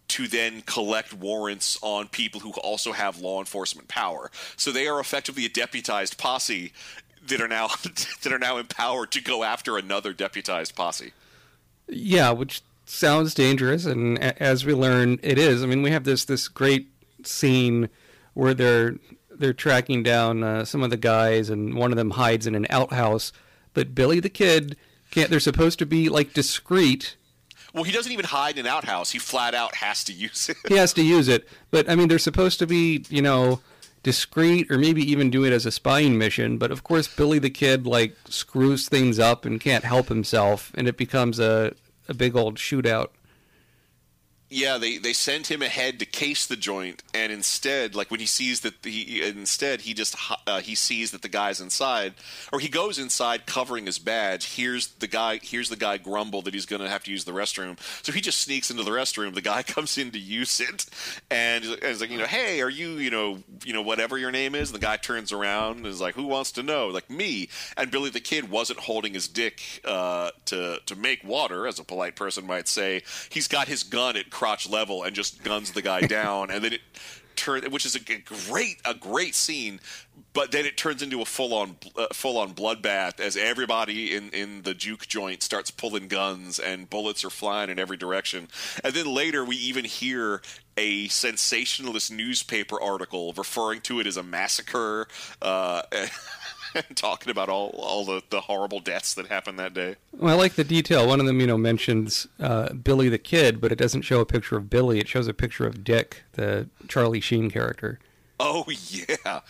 [0.07, 4.31] to then collect warrants on people who also have law enforcement power.
[4.55, 6.71] So they are effectively a deputized posse
[7.27, 7.67] that are now
[8.23, 11.13] that are now empowered to go after another deputized posse.
[11.87, 15.63] Yeah, which sounds dangerous, and as we learn, it is.
[15.63, 16.87] I mean, we have this this great
[17.23, 17.89] scene
[18.33, 18.95] where they're
[19.41, 22.67] they're tracking down uh, some of the guys, and one of them hides in an
[22.69, 23.33] outhouse.
[23.73, 24.77] But Billy the Kid
[25.09, 25.29] can't.
[25.29, 27.17] They're supposed to be like discreet.
[27.73, 29.11] Well, he doesn't even hide in an outhouse.
[29.11, 30.57] He flat out has to use it.
[30.67, 33.61] He has to use it, but I mean, they're supposed to be, you know,
[34.03, 36.57] discreet, or maybe even do it as a spying mission.
[36.57, 40.87] But of course, Billy the Kid like screws things up and can't help himself, and
[40.87, 41.73] it becomes a
[42.07, 43.09] a big old shootout.
[44.53, 48.25] Yeah, they, they send him ahead to case the joint, and instead, like when he
[48.25, 50.13] sees that he instead he just
[50.45, 52.15] uh, he sees that the guy's inside,
[52.51, 54.55] or he goes inside covering his badge.
[54.55, 55.39] Here's the guy.
[55.41, 57.79] Here's the guy grumble that he's going to have to use the restroom.
[58.05, 59.35] So he just sneaks into the restroom.
[59.35, 60.85] The guy comes in to use it,
[61.31, 64.53] and he's like, you know, hey, are you, you know, you know, whatever your name
[64.53, 64.69] is?
[64.71, 66.89] And the guy turns around and is like, who wants to know?
[66.89, 67.47] Like me.
[67.77, 71.85] And Billy the Kid wasn't holding his dick uh, to to make water, as a
[71.85, 73.01] polite person might say.
[73.29, 76.73] He's got his gun at crotch level and just guns the guy down, and then
[76.73, 76.81] it
[77.35, 77.99] turns, which is a
[78.49, 79.79] great a great scene.
[80.33, 84.29] But then it turns into a full on uh, full on bloodbath as everybody in
[84.31, 88.47] in the juke joint starts pulling guns and bullets are flying in every direction.
[88.83, 90.41] And then later we even hear
[90.75, 95.07] a sensationalist newspaper article referring to it as a massacre.
[95.39, 95.83] Uh,
[96.95, 99.95] talking about all all the, the horrible deaths that happened that day.
[100.11, 101.07] Well, I like the detail.
[101.07, 104.25] One of them, you know, mentions uh, Billy the Kid, but it doesn't show a
[104.25, 104.99] picture of Billy.
[104.99, 107.99] It shows a picture of Dick, the Charlie Sheen character.
[108.39, 109.41] Oh yeah,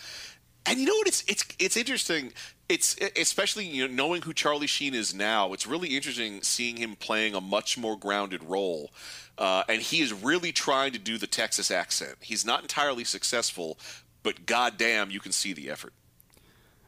[0.66, 1.08] and you know what?
[1.08, 2.34] It's it's it's interesting.
[2.70, 5.54] It's especially you know knowing who Charlie Sheen is now.
[5.54, 8.92] It's really interesting seeing him playing a much more grounded role.
[9.38, 12.16] Uh, and he is really trying to do the Texas accent.
[12.22, 13.80] He's not entirely successful,
[14.24, 15.94] but goddamn, you can see the effort.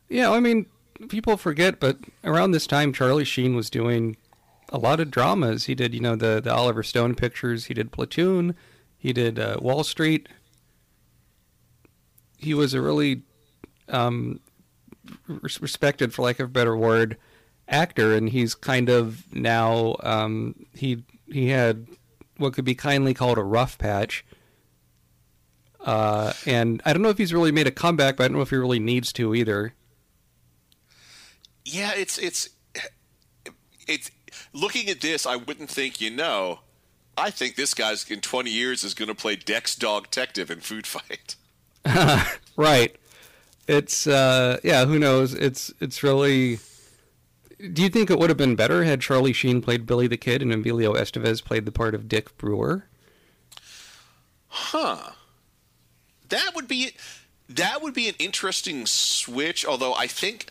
[0.09, 0.67] Yeah, I mean,
[1.09, 4.17] people forget, but around this time, Charlie Sheen was doing
[4.69, 5.65] a lot of dramas.
[5.65, 7.65] He did, you know, the the Oliver Stone pictures.
[7.65, 8.55] He did Platoon.
[8.97, 10.29] He did uh, Wall Street.
[12.37, 13.23] He was a really
[13.89, 14.39] um,
[15.27, 17.17] respected, for lack of a better word,
[17.67, 21.87] actor, and he's kind of now um, he he had
[22.37, 24.25] what could be kindly called a rough patch.
[25.81, 28.41] Uh, and I don't know if he's really made a comeback, but I don't know
[28.41, 29.73] if he really needs to either
[31.65, 32.49] yeah, it's it's
[33.87, 34.11] it's
[34.53, 35.25] looking at this.
[35.25, 36.59] I wouldn't think you know.
[37.17, 40.61] I think this guy's in 20 years is going to play Dex Dog Detective in
[40.61, 41.35] Food Fight.
[42.57, 42.95] right.
[43.67, 44.85] It's uh, yeah.
[44.85, 45.33] Who knows?
[45.33, 46.59] It's it's really.
[47.71, 50.41] Do you think it would have been better had Charlie Sheen played Billy the Kid
[50.41, 52.87] and Emilio Estevez played the part of Dick Brewer?
[54.47, 55.11] Huh.
[56.27, 56.91] That would be
[57.47, 59.65] that would be an interesting switch.
[59.65, 60.47] Although I think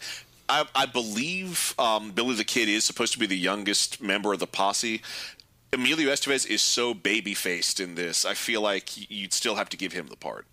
[0.48, 4.38] I, I believe um, Billy the Kid is supposed to be the youngest member of
[4.38, 5.02] the posse.
[5.72, 8.24] Emilio Estevez is so baby faced in this.
[8.24, 10.46] I feel like you'd still have to give him the part.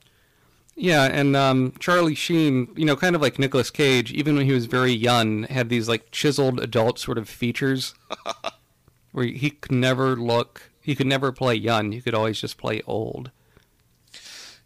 [0.75, 4.53] Yeah, and um, Charlie Sheen, you know, kind of like Nicolas Cage, even when he
[4.53, 7.93] was very young, had these like chiseled adult sort of features
[9.11, 11.91] where he could never look, he could never play young.
[11.91, 13.31] He could always just play old.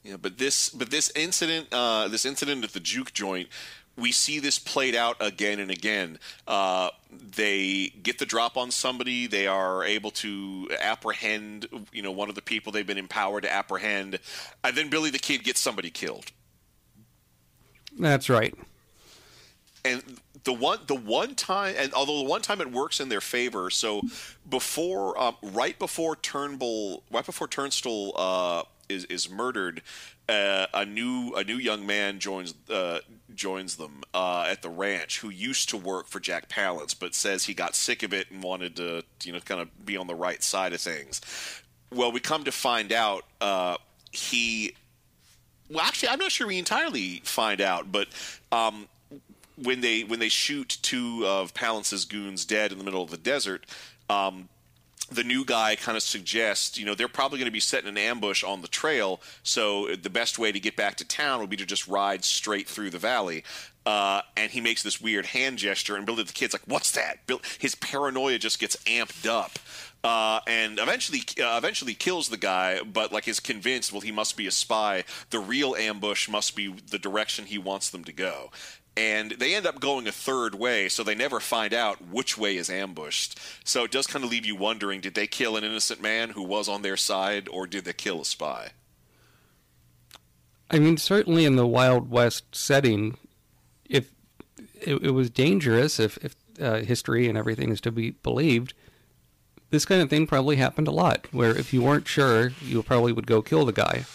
[0.03, 3.47] Yeah, but this, but this incident, uh, this incident at the juke joint
[3.95, 6.17] we see this played out again and again.
[6.47, 6.89] Uh,
[7.35, 9.27] they get the drop on somebody.
[9.27, 13.53] They are able to apprehend, you know, one of the people they've been empowered to
[13.53, 14.19] apprehend,
[14.63, 16.31] and then Billy the Kid gets somebody killed.
[17.99, 18.55] That's right.
[19.85, 20.01] And
[20.43, 23.69] the one, the one time, and although the one time it works in their favor,
[23.69, 24.01] so
[24.49, 29.81] before, um, right before Turnbull, right before Tunstall uh, is is murdered,
[30.29, 32.99] uh, a new a new young man joins uh,
[33.35, 37.45] joins them uh, at the ranch who used to work for Jack Palance, but says
[37.45, 40.15] he got sick of it and wanted to you know kind of be on the
[40.15, 41.21] right side of things.
[41.91, 43.77] Well, we come to find out uh,
[44.11, 44.75] he.
[45.69, 48.07] Well, actually, I'm not sure we entirely find out, but
[48.51, 48.87] um,
[49.61, 53.17] when they when they shoot two of Palance's goons dead in the middle of the
[53.17, 53.65] desert.
[54.09, 54.49] Um,
[55.11, 57.97] the new guy kind of suggests, you know, they're probably going to be setting an
[57.97, 59.21] ambush on the trail.
[59.43, 62.67] So the best way to get back to town would be to just ride straight
[62.67, 63.43] through the valley.
[63.85, 67.27] Uh, and he makes this weird hand gesture, and Billy the kid's like, "What's that?"
[67.27, 69.59] Bill, his paranoia just gets amped up,
[70.05, 72.81] uh, and eventually, uh, eventually kills the guy.
[72.81, 75.03] But like is convinced, well, he must be a spy.
[75.31, 78.51] The real ambush must be the direction he wants them to go
[78.95, 82.57] and they end up going a third way, so they never find out which way
[82.57, 83.39] is ambushed.
[83.63, 86.43] So it does kind of leave you wondering: did they kill an innocent man who
[86.43, 88.71] was on their side, or did they kill a spy?
[90.69, 93.17] I mean, certainly in the Wild West setting,
[93.85, 94.11] if
[94.81, 98.73] it, it was dangerous, if, if uh, history and everything is to be believed,
[99.69, 101.27] this kind of thing probably happened a lot.
[101.31, 104.05] Where if you weren't sure, you probably would go kill the guy.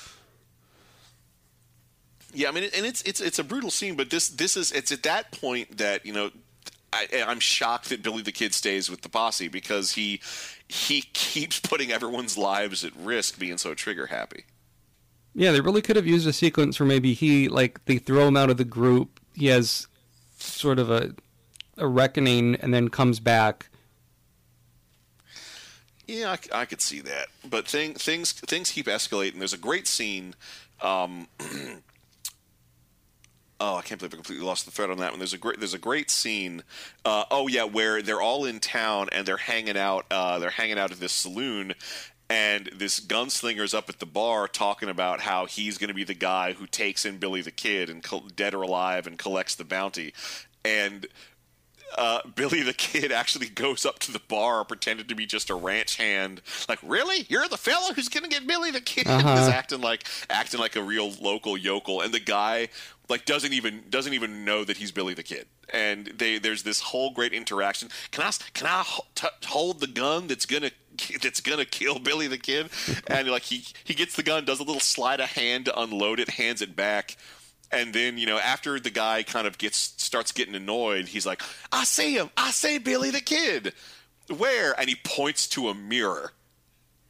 [2.33, 4.93] Yeah, I mean, and it's it's it's a brutal scene, but this this is it's
[4.93, 6.31] at that point that you know
[6.93, 10.21] I, am shocked that Billy the Kid stays with the posse because he
[10.69, 14.45] he keeps putting everyone's lives at risk, being so trigger happy.
[15.35, 18.37] Yeah, they really could have used a sequence where maybe he like they throw him
[18.37, 19.21] out of the group.
[19.35, 19.87] He has
[20.39, 21.15] sort of a
[21.77, 23.69] a reckoning, and then comes back.
[26.07, 29.39] Yeah, I, I could see that, but thing, things things keep escalating.
[29.39, 30.35] There's a great scene.
[30.81, 31.29] Um,
[33.61, 35.19] oh, I can't believe I completely lost the thread on that one.
[35.19, 36.63] There's a great there's a great scene.
[37.05, 40.07] Uh, oh yeah, where they're all in town and they're hanging out.
[40.11, 41.75] Uh, they're hanging out at this saloon,
[42.31, 46.15] and this gunslinger's up at the bar talking about how he's going to be the
[46.15, 48.05] guy who takes in Billy the Kid and
[48.37, 50.13] dead or alive and collects the bounty.
[50.65, 51.07] And
[51.97, 55.55] uh, Billy the Kid actually goes up to the bar pretending to be just a
[55.55, 56.43] ranch hand.
[56.69, 57.27] Like, really?
[57.29, 59.07] You're the fellow who's gonna get Billy the Kid?
[59.19, 59.43] Uh-huh.
[59.43, 62.69] Is acting like acting like a real local yokel, and the guy
[63.09, 65.47] like doesn't even doesn't even know that he's Billy the Kid.
[65.71, 67.89] And they there's this whole great interaction.
[68.11, 68.85] Can I can I
[69.47, 70.71] hold the gun that's gonna
[71.23, 72.69] that's gonna kill Billy the Kid?
[73.09, 76.21] and like he he gets the gun, does a little sleight of hand to unload
[76.21, 77.17] it, hands it back
[77.71, 81.43] and then you know after the guy kind of gets starts getting annoyed he's like
[81.73, 82.31] i see him.
[82.37, 83.73] I see billy the kid.
[84.35, 84.79] Where?
[84.79, 86.33] And he points to a mirror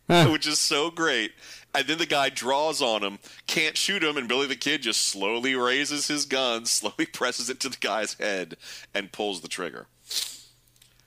[0.08, 1.32] which is so great.
[1.74, 5.02] And then the guy draws on him can't shoot him and billy the kid just
[5.02, 8.56] slowly raises his gun slowly presses it to the guy's head
[8.94, 9.86] and pulls the trigger.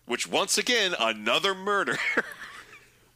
[0.06, 1.97] Which once again another murder.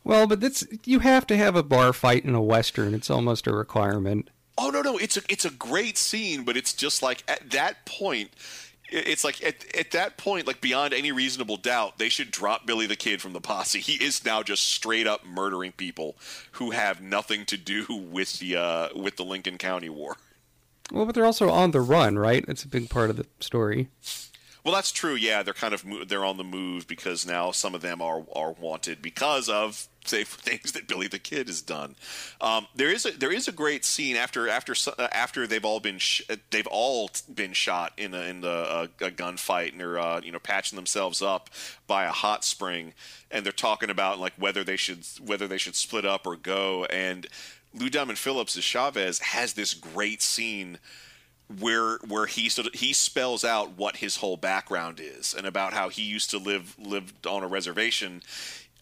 [0.06, 2.94] Well, but that's you have to have a bar fight in a western.
[2.94, 4.30] It's almost a requirement.
[4.58, 7.86] Oh no, no, it's a it's a great scene, but it's just like at that
[7.86, 8.32] point,
[8.90, 12.88] it's like at at that point, like beyond any reasonable doubt, they should drop Billy
[12.88, 13.80] the Kid from the posse.
[13.80, 16.16] He is now just straight up murdering people
[16.54, 20.18] who have nothing to do with the uh, with the Lincoln County War.
[20.92, 22.46] Well, but they're also on the run, right?
[22.48, 23.90] It's a big part of the story.
[24.64, 25.16] Well, that's true.
[25.16, 28.52] Yeah, they're kind of they're on the move because now some of them are are
[28.52, 31.96] wanted because of say things that Billy the Kid has done.
[32.42, 35.80] Um, there is a there is a great scene after after uh, after they've all
[35.80, 39.80] been sh- uh, they've all been shot in a, in the, uh, a gunfight and
[39.80, 41.50] they're uh, you know patching themselves up
[41.88, 42.94] by a hot spring
[43.32, 46.86] and they're talking about like whether they should whether they should split up or go
[46.86, 47.28] and
[47.74, 50.80] Lou Diamond Phillips as Chavez has this great scene
[51.60, 55.74] where where he sort of, he spells out what his whole background is and about
[55.74, 58.22] how he used to live lived on a reservation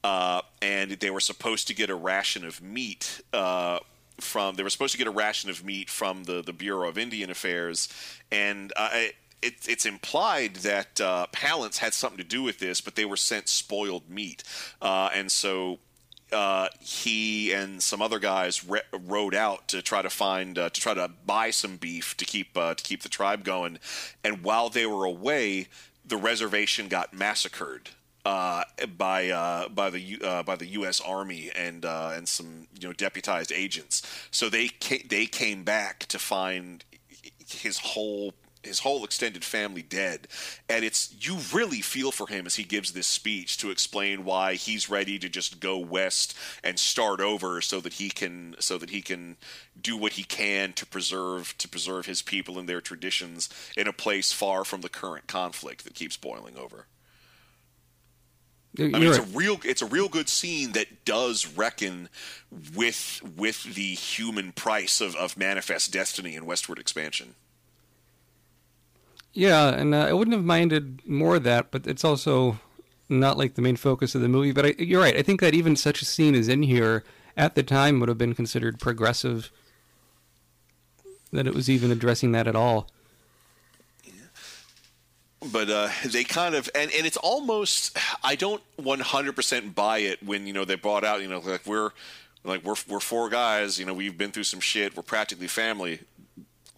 [0.04, 3.80] uh, and they were supposed to get a ration of meat uh,
[4.20, 6.97] from they were supposed to get a ration of meat from the the Bureau of
[6.97, 7.89] Indian Affairs.
[8.32, 8.89] And uh,
[9.41, 13.18] it, it's implied that uh, Palance had something to do with this, but they were
[13.18, 14.43] sent spoiled meat,
[14.82, 15.80] uh, and so
[16.32, 20.82] uh, he and some other guys re- rode out to try to find uh, to
[20.82, 23.80] try to buy some beef to keep uh, to keep the tribe going.
[24.24, 25.68] And while they were away,
[26.06, 27.89] the reservation got massacred
[28.26, 28.63] uh,
[28.97, 31.01] by uh, by the uh, by the U.S.
[31.01, 34.01] Army and uh, and some you know deputized agents.
[34.32, 36.84] So they ca- they came back to find
[37.47, 40.28] his whole his whole extended family dead
[40.69, 44.53] and it's you really feel for him as he gives this speech to explain why
[44.53, 48.89] he's ready to just go west and start over so that he can so that
[48.89, 49.36] he can
[49.80, 53.93] do what he can to preserve to preserve his people and their traditions in a
[53.93, 56.88] place far from the current conflict that keeps boiling over
[58.80, 59.28] I mean, it's right.
[59.28, 62.09] a real it's a real good scene that does reckon
[62.76, 67.36] with with the human price of, of manifest destiny and westward expansion.
[69.34, 72.59] Yeah, and uh, I wouldn't have minded more of that, but it's also
[73.09, 74.51] not like the main focus of the movie.
[74.51, 75.17] But I, you're right.
[75.17, 77.03] I think that even such a scene as in here
[77.38, 79.51] at the time would have been considered progressive.
[81.32, 82.89] That it was even addressing that at all.
[85.52, 90.48] But uh, they kind of and, and it's almost I don't 100% buy it when
[90.48, 91.91] you know they brought out you know like we're
[92.44, 96.00] like we're we're four guys you know we've been through some shit we're practically family.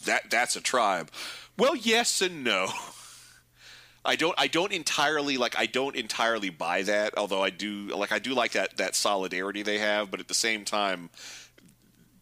[0.05, 1.09] That that's a tribe.
[1.57, 2.69] Well yes and no.
[4.05, 8.11] I don't I don't entirely like I don't entirely buy that although I do like
[8.11, 11.09] I do like that that solidarity they have but at the same time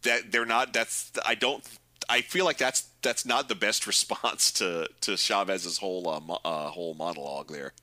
[0.03, 1.61] that they're not that's I don't
[2.09, 6.39] I feel like that's that's not the best response to to Chavez's whole uh, mo-
[6.43, 7.73] uh, whole monologue there.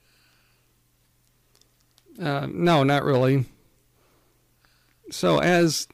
[2.20, 3.46] Uh, no, not really.
[5.10, 5.88] So as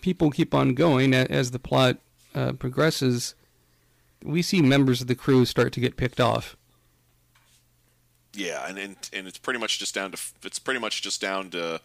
[0.00, 1.98] people keep on going, as the plot
[2.34, 3.34] uh, progresses,
[4.22, 6.56] we see members of the crew start to get picked off.
[8.34, 11.50] Yeah, and, and and it's pretty much just down to it's pretty much just down
[11.50, 11.80] to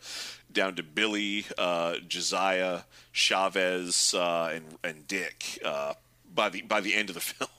[0.52, 2.82] down to Billy, uh, Josiah,
[3.12, 5.94] Chavez, uh, and and Dick uh,
[6.34, 7.50] by the by the end of the film.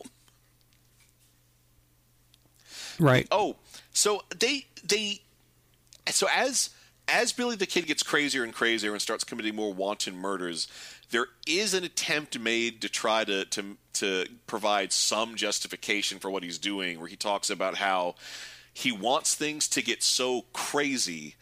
[2.98, 3.28] Right.
[3.30, 3.56] Oh,
[3.92, 5.20] so they they
[6.10, 6.70] so as
[7.08, 10.66] as Billy the Kid gets crazier and crazier and starts committing more wanton murders,
[11.10, 16.42] there is an attempt made to try to to to provide some justification for what
[16.42, 18.14] he's doing, where he talks about how
[18.78, 21.34] he wants things to get so crazy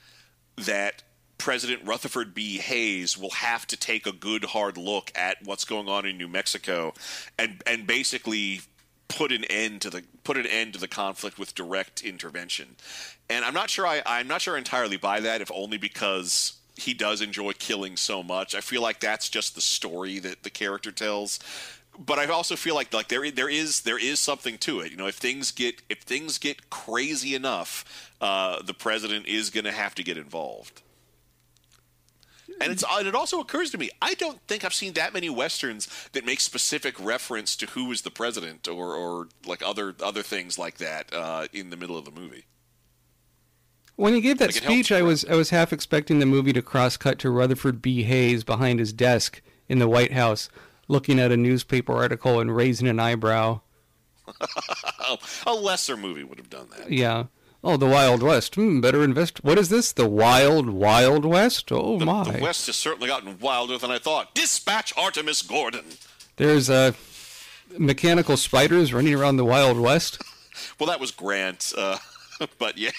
[0.57, 1.03] that
[1.37, 2.57] President Rutherford B.
[2.57, 6.29] Hayes will have to take a good hard look at what's going on in New
[6.29, 6.95] Mexico,
[7.39, 8.63] and and basically
[9.09, 12.75] put an end to the put an end to the conflict with direct intervention.
[13.29, 16.55] And I'm not sure I, I'm not sure I entirely buy that, if only because
[16.75, 18.55] he does enjoy killing so much.
[18.55, 21.39] I feel like that's just the story that the character tells.
[21.99, 24.91] But I also feel like like there there is there is something to it.
[24.91, 29.65] You know, if things get if things get crazy enough, uh, the president is going
[29.65, 30.83] to have to get involved.
[32.61, 35.29] And it's and it also occurs to me I don't think I've seen that many
[35.29, 40.23] westerns that make specific reference to who is the president or, or like other other
[40.23, 42.45] things like that uh, in the middle of the movie.
[43.97, 46.63] When he gave that Like, speech, I was I was half expecting the movie to
[46.63, 48.05] cross cut to Rutherford B.
[48.05, 50.49] Hayes behind his desk in the White House,
[50.89, 53.61] looking at a newspaper article and raising an eyebrow.
[55.47, 56.91] a lesser movie would have done that.
[56.91, 57.25] Yeah.
[57.63, 58.55] Oh, the Wild West.
[58.55, 59.43] Hmm, better invest.
[59.43, 59.93] What is this?
[59.93, 61.73] The Wild Wild West?
[61.73, 62.23] Oh my!
[62.31, 64.35] The West has certainly gotten wilder than I thought.
[64.35, 65.85] Dispatch Artemus Gordon.
[66.37, 66.93] There's uh,
[67.77, 70.23] mechanical spiders running around the Wild West.
[70.79, 71.99] Well, that was Grant, uh,
[72.59, 72.91] but yeah.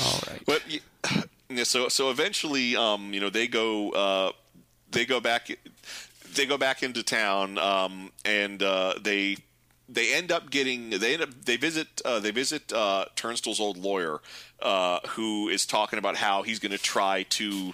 [0.00, 0.42] All right.
[0.46, 0.62] But
[1.50, 4.32] yeah, so so eventually, um, you know, they go uh,
[4.90, 5.48] they go back
[6.36, 9.36] they go back into town, um, and uh, they
[9.88, 13.06] they end up getting they end up they visit uh, they visit uh,
[13.58, 14.20] old lawyer,
[14.60, 17.72] uh, who is talking about how he's going to try to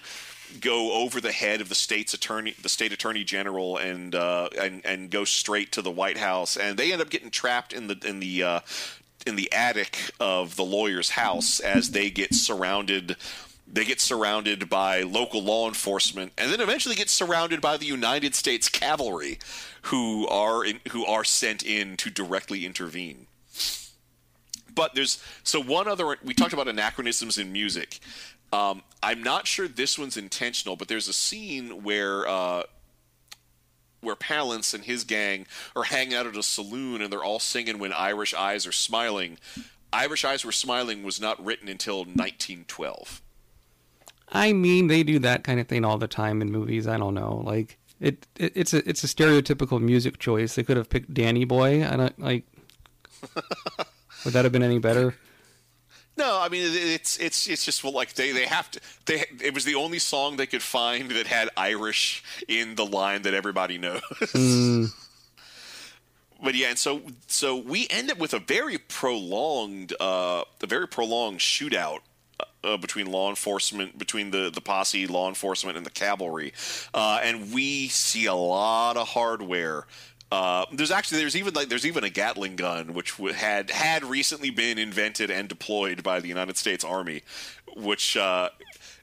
[0.60, 4.84] go over the head of the state's attorney, the state attorney general, and uh, and
[4.84, 7.98] and go straight to the White House, and they end up getting trapped in the
[8.04, 8.60] in the uh,
[9.26, 13.16] in the attic of the lawyer's house as they get surrounded.
[13.72, 18.34] They get surrounded by local law enforcement, and then eventually get surrounded by the United
[18.34, 19.38] States cavalry,
[19.82, 23.28] who are in, who are sent in to directly intervene.
[24.74, 26.18] But there's so one other.
[26.22, 28.00] We talked about anachronisms in music.
[28.52, 32.64] Um, I'm not sure this one's intentional, but there's a scene where uh,
[34.02, 37.78] where Palance and his gang are hanging out at a saloon and they're all singing
[37.78, 39.38] "When Irish Eyes Are Smiling."
[39.94, 43.20] Irish Eyes Were Smiling was not written until 1912.
[44.32, 46.88] I mean, they do that kind of thing all the time in movies.
[46.88, 50.54] I don't know, like it, it it's a it's a stereotypical music choice.
[50.54, 51.86] They could have picked Danny Boy.
[51.86, 52.44] I don't like.
[54.24, 55.14] would that have been any better?
[56.16, 59.54] No, I mean it's it's it's just well, like they they have to they it
[59.54, 63.78] was the only song they could find that had Irish in the line that everybody
[63.78, 64.02] knows.
[66.42, 70.88] But yeah, and so so we end up with a very prolonged uh, a very
[70.88, 72.00] prolonged shootout
[72.64, 76.52] uh, between law enforcement between the the posse, law enforcement, and the cavalry,
[76.94, 79.86] uh, and we see a lot of hardware.
[80.30, 84.50] Uh, there's actually there's even like there's even a Gatling gun which had had recently
[84.50, 87.22] been invented and deployed by the United States Army,
[87.76, 88.48] which uh,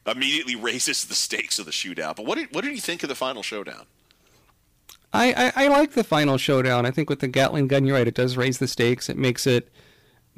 [0.08, 2.16] immediately raises the stakes of the shootout.
[2.16, 3.86] But what did what did you think of the final showdown?
[5.12, 6.86] I, I, I like the final showdown.
[6.86, 8.08] I think with the Gatling gun, you're right.
[8.08, 9.10] It does raise the stakes.
[9.10, 9.70] It makes it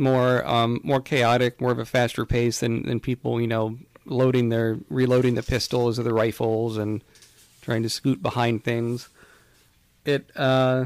[0.02, 4.49] more um, more chaotic, more of a faster pace than, than people, you know, loading
[4.49, 7.02] their reloading the pistols or the rifles and
[7.62, 9.08] trying to scoot behind things.
[10.04, 10.86] It uh,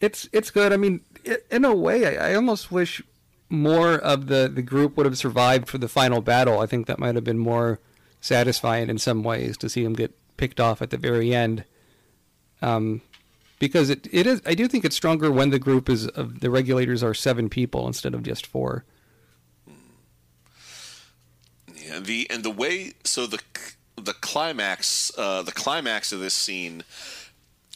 [0.00, 0.72] it's it's good.
[0.72, 3.02] I mean, it, in a way, I, I almost wish
[3.48, 6.58] more of the the group would have survived for the final battle.
[6.58, 7.78] I think that might have been more
[8.20, 11.64] satisfying in some ways to see them get picked off at the very end
[12.60, 13.00] um,
[13.58, 14.42] because it, it is.
[14.46, 17.86] I do think it's stronger when the group is of the regulators are seven people
[17.86, 18.84] instead of just four.
[21.76, 23.40] Yeah, the and the way so the
[23.96, 26.84] the climax uh, the climax of this scene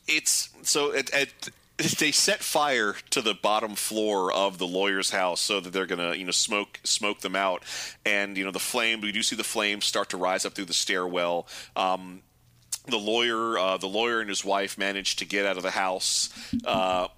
[0.07, 1.29] it's so at, at
[1.99, 6.15] they set fire to the bottom floor of the lawyer's house so that they're gonna
[6.15, 7.63] you know smoke smoke them out
[8.05, 10.67] and you know the flame we do see the flames start to rise up through
[10.67, 12.23] the stairwell um,
[12.87, 16.31] the lawyer uh, the lawyer and his wife manage to get out of the house
[16.65, 17.09] uh,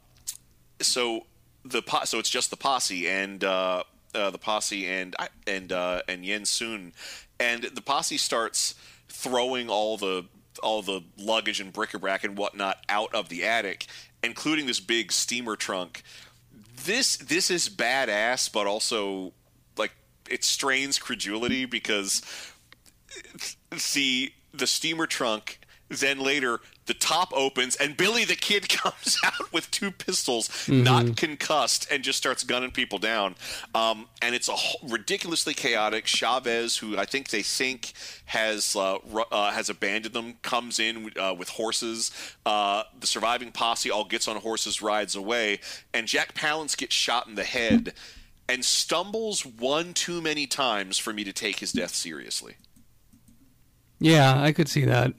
[0.81, 1.27] so
[1.65, 3.83] the po- so it's just the posse and uh,
[4.15, 5.15] uh, the posse and
[5.47, 6.93] and uh, and Yen Sun,
[7.39, 8.75] and the posse starts
[9.09, 10.27] throwing all the
[10.63, 13.87] all the luggage and bric-a-brac and whatnot out of the attic,
[14.23, 16.03] including this big steamer trunk.
[16.85, 19.33] This this is badass, but also
[19.77, 19.93] like
[20.29, 22.23] it strains credulity because
[23.95, 25.59] the the steamer trunk
[26.01, 31.17] then later the top opens and billy the kid comes out with two pistols not
[31.17, 33.35] concussed and just starts gunning people down.
[33.75, 34.57] Um, and it's a
[34.89, 36.07] ridiculously chaotic.
[36.07, 37.93] Chavez who i think they think
[38.27, 38.99] has uh,
[39.31, 42.11] uh, has abandoned them comes in uh, with horses.
[42.47, 45.61] Uh, the surviving posse all gets on horses rides away
[45.93, 47.93] and jack palance gets shot in the head
[48.49, 52.57] and stumbles one too many times for me to take his death seriously.
[54.03, 55.13] Yeah, I could see that.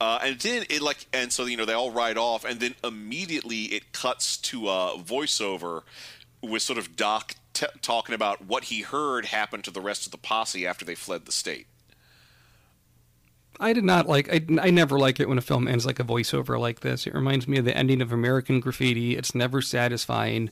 [0.00, 2.74] Uh, and then it like, and so you know they all ride off, and then
[2.82, 5.82] immediately it cuts to a voiceover
[6.42, 10.12] with sort of Doc t- talking about what he heard happened to the rest of
[10.12, 11.66] the posse after they fled the state.
[13.60, 14.28] I did not like.
[14.32, 17.06] I, I never like it when a film ends like a voiceover like this.
[17.06, 19.16] It reminds me of the ending of American Graffiti.
[19.16, 20.50] It's never satisfying.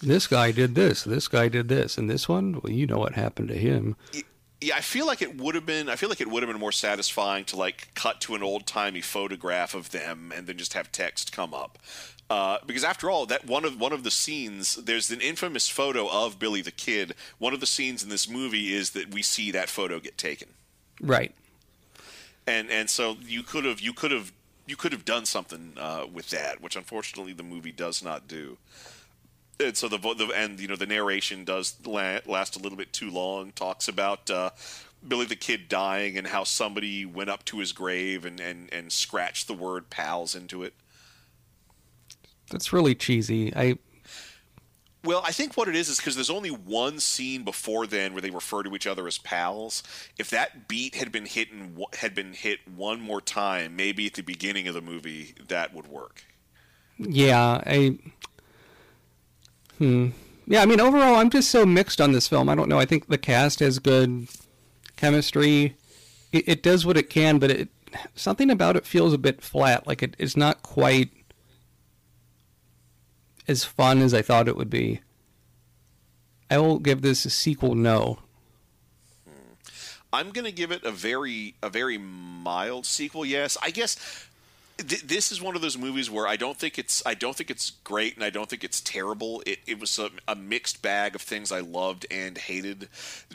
[0.00, 1.02] This guy did this.
[1.02, 3.96] This guy did this, and this one, well, you know what happened to him.
[4.62, 5.88] Yeah, I feel like it would have been.
[5.88, 8.66] I feel like it would have been more satisfying to like cut to an old
[8.66, 11.78] timey photograph of them and then just have text come up.
[12.30, 16.08] Uh, because after all, that one of one of the scenes, there's an infamous photo
[16.08, 17.14] of Billy the Kid.
[17.38, 20.48] One of the scenes in this movie is that we see that photo get taken.
[21.00, 21.34] Right.
[22.46, 24.32] and and so you could have you could have
[24.66, 28.56] you could have done something uh, with that, which unfortunately the movie does not do.
[29.60, 32.92] And so the, the and you know the narration does la- last a little bit
[32.92, 33.52] too long.
[33.52, 34.50] Talks about uh,
[35.06, 38.92] Billy the Kid dying and how somebody went up to his grave and, and, and
[38.92, 40.74] scratched the word "pals" into it.
[42.50, 43.54] That's really cheesy.
[43.54, 43.78] I
[45.04, 48.22] Well, I think what it is is because there's only one scene before then where
[48.22, 49.82] they refer to each other as pals.
[50.18, 54.14] If that beat had been hit in, had been hit one more time, maybe at
[54.14, 56.24] the beginning of the movie, that would work.
[56.98, 57.98] yeah, I
[59.78, 60.08] hmm.
[60.46, 62.48] Yeah, I mean overall I'm just so mixed on this film.
[62.48, 62.78] I don't know.
[62.78, 64.28] I think the cast has good
[64.96, 65.76] chemistry.
[66.32, 67.68] It, it does what it can, but it
[68.14, 69.86] something about it feels a bit flat.
[69.86, 71.10] Like it, it's not quite
[73.48, 75.00] as fun as I thought it would be.
[76.50, 78.18] I will give this a sequel no.
[80.12, 83.24] I'm going to give it a very a very mild sequel.
[83.24, 83.96] Yes, I guess
[84.78, 87.50] th- this is one of those movies where I don't think it's I don't think
[87.50, 89.42] it's great and I don't think it's terrible.
[89.46, 92.88] It, it was a, a mixed bag of things I loved and hated.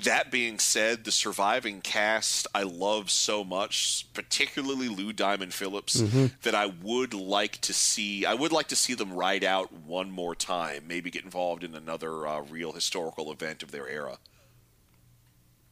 [0.04, 6.02] That being said, the surviving cast I love so much, particularly Lou Diamond Phillips,
[6.44, 8.26] that I would like to see.
[8.26, 10.84] I would like to see them ride out one more time.
[10.88, 14.18] Maybe get involved in another uh, real historical event of their era.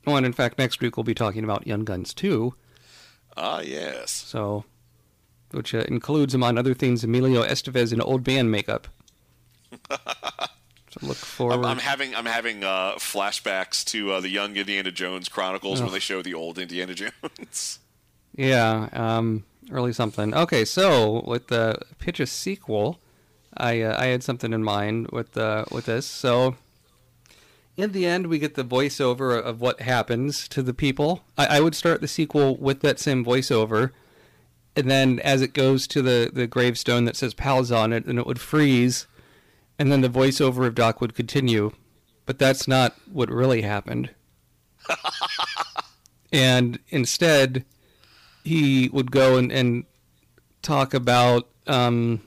[0.07, 2.53] Oh, and in fact, next week we'll be talking about Young Guns 2.
[3.38, 4.11] Ah, yes.
[4.11, 4.66] So,
[5.56, 8.88] which uh, includes, among other things, Emilio Estevez in old band makeup.
[9.89, 9.97] so
[11.01, 11.56] look forward.
[11.56, 15.91] I'm, I'm having I'm having uh, flashbacks to uh, the young Indiana Jones Chronicles when
[15.91, 17.80] they show the old Indiana Jones.
[18.36, 20.34] yeah, um, really something.
[20.34, 22.99] Okay, so with the pitch a sequel,
[23.56, 26.06] I uh, I had something in mind with uh, with this.
[26.06, 26.56] So,
[27.78, 31.24] in the end, we get the voiceover of what happens to the people.
[31.38, 33.91] I, I would start the sequel with that same voiceover.
[34.76, 38.17] And then, as it goes to the, the gravestone that says "pals" on it, then
[38.17, 39.07] it would freeze,
[39.80, 41.71] and then the voiceover of Doc would continue.
[42.26, 44.09] But that's not what really happened.
[46.34, 47.63] and instead,
[48.43, 49.86] he would go and, and
[50.61, 51.47] talk about.
[51.67, 52.21] Um,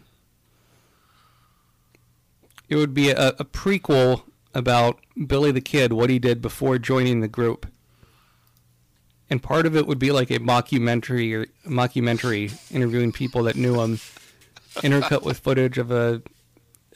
[2.68, 4.22] it would be a, a prequel
[4.54, 7.66] about Billy the Kid, what he did before joining the group.
[9.30, 13.80] And part of it would be like a mockumentary or mockumentary interviewing people that knew
[13.80, 14.00] him,
[14.76, 16.22] intercut with footage of a,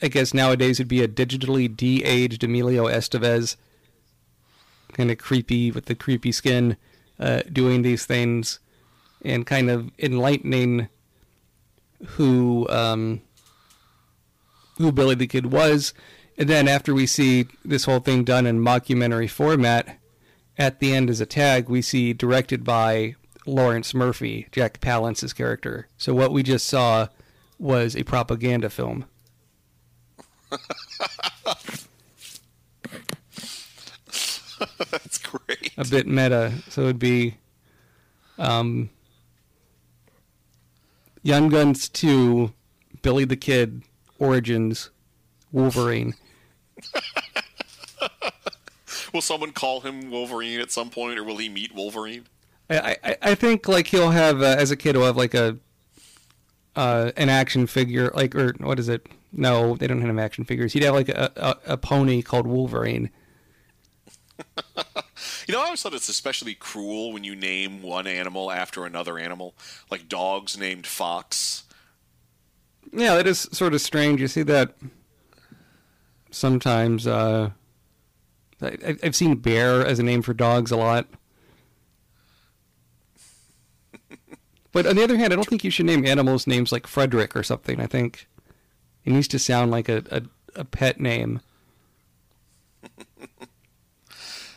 [0.01, 3.55] I guess nowadays it'd be a digitally de-aged Emilio Estevez,
[4.93, 6.77] kind of creepy with the creepy skin,
[7.19, 8.59] uh, doing these things,
[9.23, 10.89] and kind of enlightening
[12.05, 13.21] who um,
[14.77, 15.93] who Billy the Kid was.
[16.37, 19.99] And then after we see this whole thing done in mockumentary format,
[20.57, 25.87] at the end as a tag, we see directed by Lawrence Murphy, Jack Palance's character.
[25.97, 27.07] So what we just saw
[27.59, 29.05] was a propaganda film.
[34.89, 35.71] That's great.
[35.77, 36.53] A bit meta.
[36.69, 37.35] So it'd be
[38.37, 38.89] um,
[41.21, 42.53] Young Guns 2,
[43.01, 43.83] Billy the Kid,
[44.19, 44.89] Origins,
[45.51, 46.13] Wolverine.
[49.13, 52.25] Will someone call him Wolverine at some point, or will he meet Wolverine?
[52.69, 55.57] I, I, I think like he'll have uh, as a kid he'll have like a
[56.75, 59.07] uh, an action figure like or what is it?
[59.31, 60.73] No, they don't have action figures.
[60.73, 63.09] He'd have like a, a, a pony called Wolverine.
[65.47, 69.17] You know, I always thought it's especially cruel when you name one animal after another
[69.17, 69.55] animal,
[69.91, 71.63] like dogs named Fox.
[72.91, 74.21] Yeah, that is sort of strange.
[74.21, 74.75] You see that
[76.31, 77.07] sometimes.
[77.07, 77.51] Uh,
[78.63, 81.07] I, I've seen bear as a name for dogs a lot.
[84.71, 87.35] But on the other hand, I don't think you should name animals names like Frederick
[87.35, 87.79] or something.
[87.79, 88.27] I think
[89.05, 90.23] it needs to sound like a, a,
[90.61, 91.41] a pet name.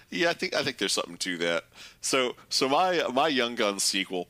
[0.08, 1.64] Yeah, I think I think there's something to that.
[2.00, 4.28] So so my my Young Guns sequel.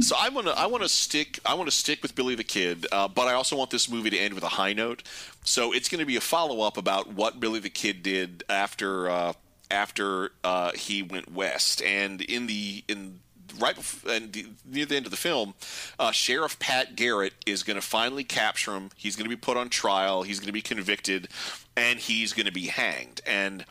[0.00, 2.44] So I want to I want to stick I want to stick with Billy the
[2.44, 5.02] Kid, uh, but I also want this movie to end with a high note.
[5.44, 9.08] So it's going to be a follow up about what Billy the Kid did after
[9.08, 9.32] uh,
[9.70, 13.20] after uh, he went west, and in the in
[13.58, 13.76] right
[14.08, 15.54] and the, near the end of the film,
[15.98, 18.90] uh, Sheriff Pat Garrett is going to finally capture him.
[18.96, 20.22] He's going to be put on trial.
[20.22, 21.28] He's going to be convicted,
[21.76, 23.20] and he's going to be hanged.
[23.26, 23.64] And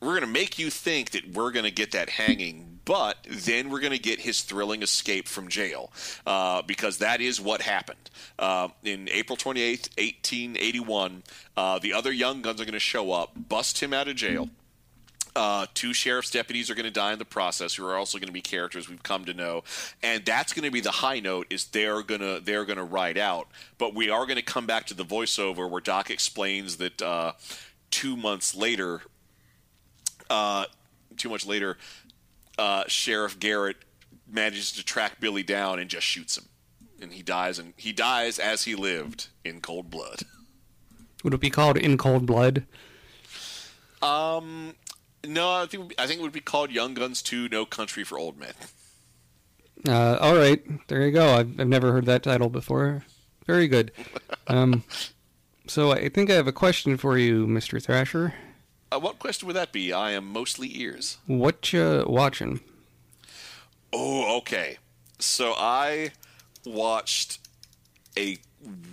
[0.00, 3.70] we're going to make you think that we're going to get that hanging, but then
[3.70, 5.90] we're going to get his thrilling escape from jail
[6.26, 8.10] uh, because that is what happened.
[8.38, 11.22] Uh, in April 28th, 1881,
[11.56, 14.48] uh, the other young guns are going to show up, bust him out of jail.
[15.36, 18.28] Uh, two sheriff's deputies are going to die in the process, who are also going
[18.28, 19.64] to be characters we've come to know,
[20.00, 21.48] and that's going to be the high note.
[21.50, 24.94] Is they're gonna they're gonna ride out, but we are going to come back to
[24.94, 27.32] the voiceover where Doc explains that uh,
[27.90, 29.02] two months later,
[30.30, 30.66] uh,
[31.16, 31.78] too much later,
[32.58, 33.76] uh, Sheriff Garrett
[34.28, 36.44] manages to track Billy down and just shoots him,
[37.00, 37.58] and he dies.
[37.58, 40.20] And he dies as he lived in cold blood.
[41.22, 42.66] Would it be called In Cold Blood?
[44.02, 44.74] Um,
[45.26, 47.48] no, I think it would be- I think it would be called Young Guns Two:
[47.48, 48.52] No Country for Old Men.
[49.88, 51.34] Uh, all right, there you go.
[51.34, 53.04] I've, I've never heard that title before.
[53.46, 53.92] Very good.
[54.46, 54.84] Um,
[55.66, 57.82] so I think I have a question for you, Mr.
[57.82, 58.34] Thrasher.
[58.94, 59.92] Uh, what question would that be?
[59.92, 61.18] I am mostly ears.
[61.26, 62.60] What you watching?
[63.92, 64.78] Oh, okay.
[65.18, 66.12] So I
[66.64, 67.40] watched
[68.16, 68.38] a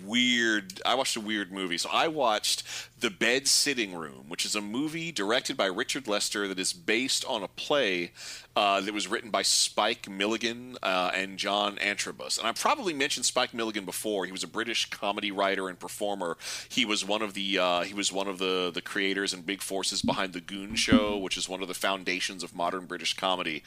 [0.04, 1.78] weird I watched a weird movie.
[1.78, 2.62] So I watched
[3.00, 7.24] The Bed Sitting Room, which is a movie directed by Richard Lester that is based
[7.24, 8.12] on a play
[8.54, 12.38] uh, that was written by Spike Milligan uh, and John Antrobus.
[12.38, 14.26] And I probably mentioned Spike Milligan before.
[14.26, 16.36] He was a British comedy writer and performer.
[16.68, 19.62] He was one of the uh, he was one of the the creators and big
[19.62, 23.62] forces behind the Goon Show, which is one of the foundations of modern British comedy.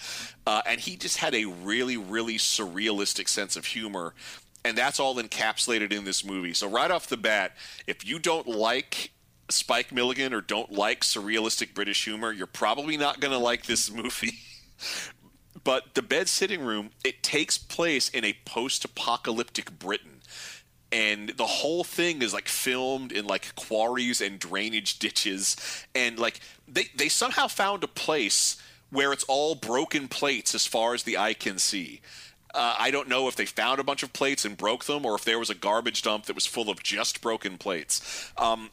[0.45, 4.13] Uh, and he just had a really really surrealistic sense of humor
[4.65, 6.53] and that's all encapsulated in this movie.
[6.53, 7.55] So right off the bat,
[7.85, 9.11] if you don't like
[9.47, 13.91] Spike Milligan or don't like surrealistic British humor, you're probably not going to like this
[13.93, 14.39] movie.
[15.63, 20.21] but the bed sitting room, it takes place in a post-apocalyptic Britain.
[20.91, 25.57] And the whole thing is like filmed in like quarries and drainage ditches
[25.93, 28.61] and like they they somehow found a place
[28.91, 32.01] where it's all broken plates as far as the eye can see.
[32.55, 35.15] Uh, I don't know if they found a bunch of plates and broke them, or
[35.15, 38.31] if there was a garbage dump that was full of just broken plates.
[38.37, 38.69] Um,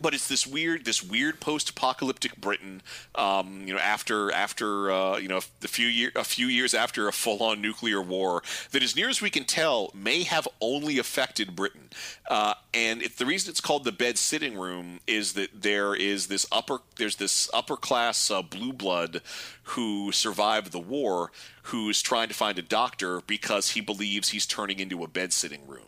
[0.00, 2.82] but it's this weird, this weird post-apocalyptic Britain.
[3.14, 7.08] Um, you know, after after uh, you know a few year, a few years after
[7.08, 11.54] a full-on nuclear war, that, as near as we can tell, may have only affected
[11.54, 11.90] Britain.
[12.28, 16.28] Uh, and it, the reason it's called the bed sitting room is that there is
[16.28, 19.20] this upper, there's this upper class uh, blue blood
[19.64, 21.30] who survived the war,
[21.64, 25.66] who's trying to find a doctor because he believes he's turning into a bed sitting
[25.66, 25.84] room.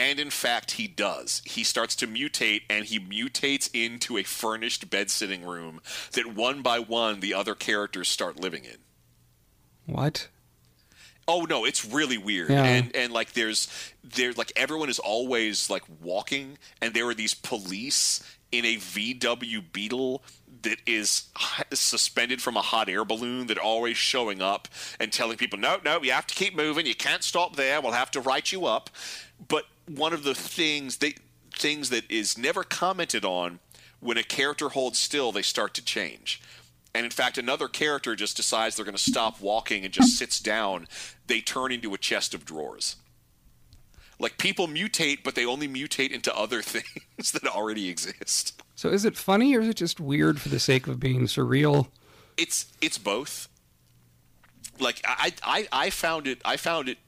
[0.00, 1.42] And in fact, he does.
[1.44, 5.82] He starts to mutate, and he mutates into a furnished bed sitting room
[6.12, 8.78] that one by one the other characters start living in.
[9.84, 10.28] What?
[11.28, 12.48] Oh no, it's really weird.
[12.48, 12.64] Yeah.
[12.64, 13.68] And and like there's
[14.02, 19.62] there's like everyone is always like walking and there are these police in a VW
[19.70, 20.22] Beetle
[20.62, 21.24] that is
[21.74, 24.66] suspended from a hot air balloon that are always showing up
[24.98, 26.86] and telling people, no, no, you have to keep moving.
[26.86, 27.80] You can't stop there.
[27.80, 28.90] We'll have to write you up.
[29.46, 29.64] But
[29.96, 31.14] one of the things they
[31.52, 33.58] things that is never commented on
[33.98, 36.40] when a character holds still, they start to change.
[36.94, 40.40] And in fact, another character just decides they're going to stop walking and just sits
[40.40, 40.88] down.
[41.26, 42.96] They turn into a chest of drawers.
[44.18, 48.60] Like people mutate, but they only mutate into other things that already exist.
[48.74, 51.88] So is it funny or is it just weird for the sake of being surreal?
[52.36, 53.48] It's it's both.
[54.78, 56.98] Like I I, I found it I found it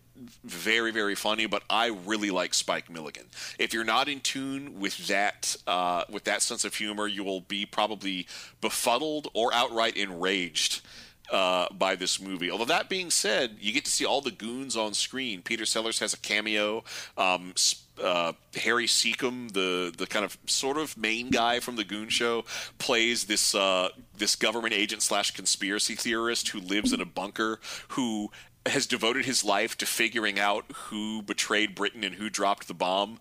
[0.45, 3.27] very very funny, but I really like Spike Milligan.
[3.59, 7.41] If you're not in tune with that uh, with that sense of humor, you will
[7.41, 8.27] be probably
[8.61, 10.83] befuddled or outright enraged
[11.31, 12.51] uh, by this movie.
[12.51, 15.43] Although that being said, you get to see all the goons on screen.
[15.43, 16.85] Peter Sellers has a cameo.
[17.17, 17.55] Um,
[18.03, 22.45] uh, Harry Secombe, the the kind of sort of main guy from the Goon Show,
[22.79, 28.31] plays this uh, this government agent slash conspiracy theorist who lives in a bunker who
[28.67, 33.19] has devoted his life to figuring out who betrayed Britain and who dropped the bomb.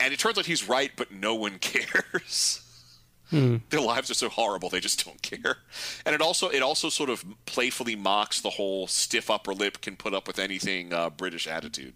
[0.00, 2.62] And it turns out he's right, but no one cares.
[3.30, 5.58] Their lives are so horrible they just don't care.
[6.04, 9.96] And it also it also sort of playfully mocks the whole stiff upper lip can
[9.96, 11.94] put up with anything uh, British attitude.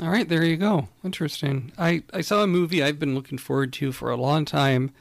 [0.00, 0.88] All right, there you go.
[1.04, 1.72] Interesting.
[1.78, 4.92] I, I saw a movie I've been looking forward to for a long time.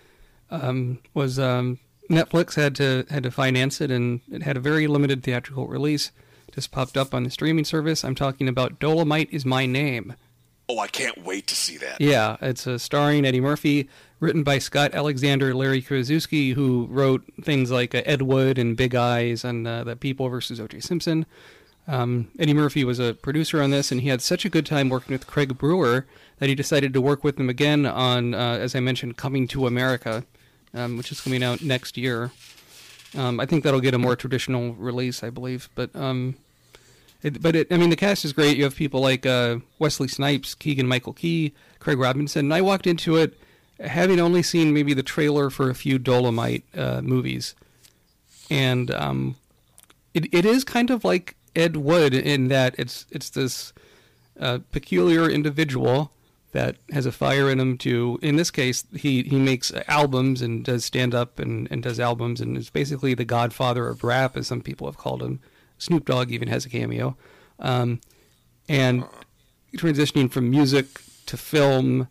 [0.51, 1.79] Um, was um,
[2.09, 6.11] Netflix had to had to finance it, and it had a very limited theatrical release.
[6.51, 8.03] Just popped up on the streaming service.
[8.03, 10.15] I'm talking about Dolomite is my name.
[10.69, 11.99] Oh, I can't wait to see that.
[11.99, 13.89] Yeah, it's uh, starring Eddie Murphy,
[14.19, 18.95] written by Scott Alexander, Larry Karaszewski, who wrote things like uh, Ed Wood and Big
[18.95, 20.79] Eyes and uh, The People versus O.J.
[20.79, 21.25] Simpson.
[21.85, 24.87] Um, Eddie Murphy was a producer on this, and he had such a good time
[24.87, 26.05] working with Craig Brewer
[26.39, 29.67] that he decided to work with him again on, uh, as I mentioned, Coming to
[29.67, 30.23] America,
[30.73, 32.31] um, which is coming out next year.
[33.15, 35.69] Um, I think that'll get a more traditional release, I believe.
[35.75, 36.35] But um,
[37.21, 38.57] it, but it, I mean, the cast is great.
[38.57, 42.47] You have people like uh, Wesley Snipes, Keegan Michael Key, Craig Robinson.
[42.47, 43.37] And I walked into it
[43.79, 47.55] having only seen maybe the trailer for a few Dolomite uh, movies,
[48.49, 49.35] and um,
[50.13, 53.73] it it is kind of like Ed Wood in that it's it's this
[54.39, 56.11] uh, peculiar individual
[56.53, 60.63] that has a fire in him to in this case he he makes albums and
[60.63, 64.47] does stand up and, and does albums and is basically the godfather of rap as
[64.47, 65.39] some people have called him.
[65.77, 67.17] Snoop dogg even has a cameo.
[67.59, 67.99] Um,
[68.69, 69.03] and
[69.75, 72.07] transitioning from music to film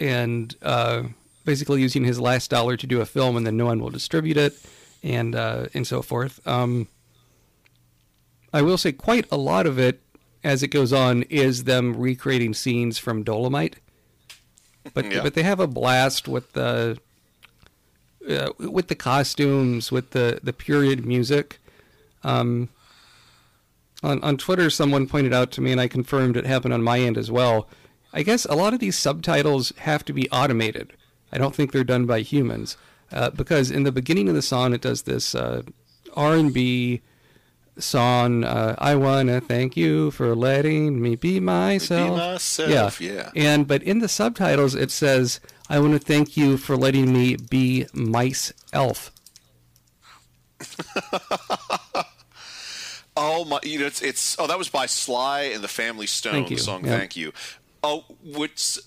[0.00, 1.02] and uh,
[1.44, 4.36] basically using his last dollar to do a film and then no one will distribute
[4.36, 4.54] it
[5.02, 6.46] and uh, and so forth.
[6.46, 6.88] Um,
[8.52, 10.00] I will say quite a lot of it
[10.44, 13.76] as it goes on is them recreating scenes from Dolomite.
[14.94, 15.22] But Yeah.
[15.22, 16.98] but they have a blast with the
[18.28, 21.60] uh, with the costumes, with the the period music.
[22.22, 22.68] Um,
[24.02, 27.00] on on Twitter, someone pointed out to me, and I confirmed it happened on my
[27.00, 27.68] end as well.
[28.12, 30.94] I guess a lot of these subtitles have to be automated.
[31.30, 32.76] I don't think they're done by humans
[33.12, 35.62] uh, because in the beginning of the song, it does this uh,
[36.16, 37.02] R and B
[37.78, 38.44] song.
[38.44, 42.16] Uh, I wanna thank you for letting me be myself.
[42.16, 43.30] myself, yeah.
[43.34, 47.36] And but in the subtitles, it says, "I want to thank you for letting me
[47.36, 49.10] be mice elf."
[53.20, 53.58] Oh my!
[53.64, 54.36] You know, it's it's.
[54.38, 56.34] Oh, that was by Sly and the Family Stone.
[56.34, 56.96] Thank you, The song yeah.
[56.96, 57.32] "Thank You."
[57.82, 58.78] Oh, which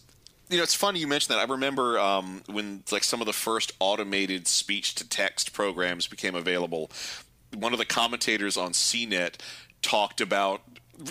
[0.49, 1.45] you know, it's funny you mentioned that.
[1.45, 6.33] I remember um, when like some of the first automated speech to text programs became
[6.33, 6.89] available.
[7.55, 9.35] One of the commentators on CNET
[9.81, 10.61] talked about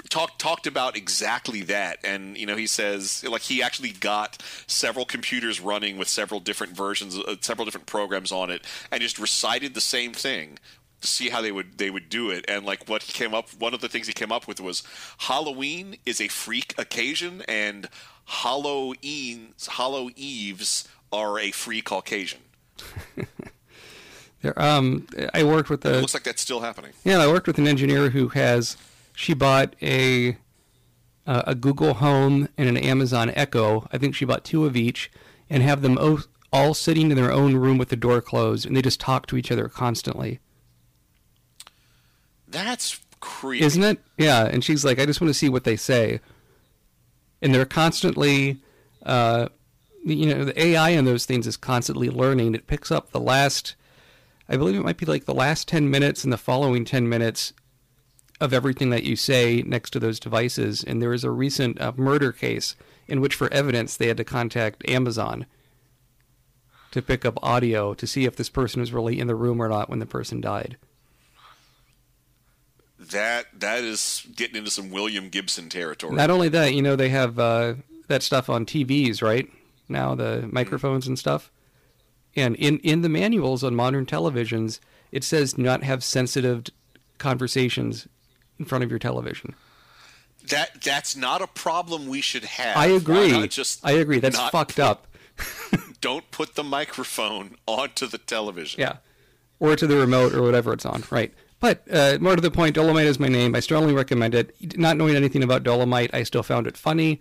[0.08, 5.04] talked talked about exactly that and you know he says like he actually got several
[5.04, 9.74] computers running with several different versions uh, several different programs on it and just recited
[9.74, 10.60] the same thing
[11.00, 13.48] to see how they would they would do it and like what he came up
[13.58, 14.84] one of the things he came up with was
[15.18, 17.88] Halloween is a freak occasion and
[18.30, 22.40] Halloween Hallow Eves are a free Caucasian.
[24.42, 26.92] There, um, I worked with It looks like that's still happening.
[27.04, 28.76] yeah, I worked with an engineer who has
[29.14, 30.36] she bought a
[31.26, 33.86] uh, a Google Home and an Amazon Echo.
[33.92, 35.10] I think she bought two of each,
[35.50, 36.22] and have them o-
[36.52, 39.36] all sitting in their own room with the door closed, and they just talk to
[39.36, 40.40] each other constantly.
[42.48, 43.64] That's creepy.
[43.64, 43.98] isn't it?
[44.18, 44.44] Yeah.
[44.46, 46.20] And she's like, I just want to see what they say.
[47.42, 48.58] And they're constantly,
[49.04, 49.48] uh,
[50.04, 52.54] you know, the AI in those things is constantly learning.
[52.54, 53.76] It picks up the last,
[54.50, 57.52] I believe it might be like the last 10 minutes and the following 10 minutes
[58.40, 60.82] of everything that you say next to those devices.
[60.82, 62.74] And there was a recent uh, murder case
[63.06, 65.46] in which, for evidence, they had to contact Amazon
[66.90, 69.68] to pick up audio to see if this person was really in the room or
[69.68, 70.76] not when the person died.
[72.98, 76.14] That that is getting into some William Gibson territory.
[76.14, 77.74] Not only that, you know, they have uh,
[78.08, 79.48] that stuff on TVs, right?
[79.88, 81.50] Now the microphones and stuff.
[82.36, 86.64] And in, in the manuals on modern televisions, it says do not have sensitive
[87.18, 88.06] conversations
[88.58, 89.54] in front of your television.
[90.48, 92.76] that that's not a problem we should have.
[92.76, 93.46] I agree.
[93.48, 94.20] just I agree.
[94.20, 95.06] That's fucked put- up.
[96.00, 98.80] Don't put the microphone onto the television.
[98.80, 98.96] Yeah.
[99.58, 101.04] Or to the remote or whatever it's on.
[101.10, 101.34] Right.
[101.60, 103.54] But uh, more to the point, Dolomite is my name.
[103.54, 104.78] I strongly recommend it.
[104.78, 107.20] Not knowing anything about Dolomite, I still found it funny.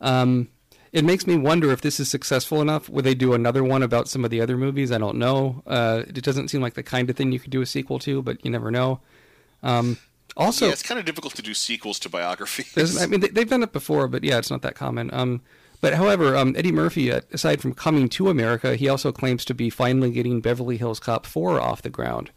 [0.00, 0.48] Um,
[0.92, 2.88] it makes me wonder if this is successful enough.
[2.88, 4.90] Would they do another one about some of the other movies?
[4.90, 5.62] I don't know.
[5.66, 8.22] Uh, it doesn't seem like the kind of thing you could do a sequel to,
[8.22, 9.00] but you never know.
[9.62, 9.98] Um,
[10.36, 13.00] also, yeah, it's kind of difficult to do sequels to biographies.
[13.00, 15.12] I mean, they, they've done it before, but yeah, it's not that common.
[15.12, 15.42] Um,
[15.80, 19.54] but however, um, Eddie Murphy, uh, aside from coming to America, he also claims to
[19.54, 22.30] be finally getting Beverly Hills Cop 4 off the ground.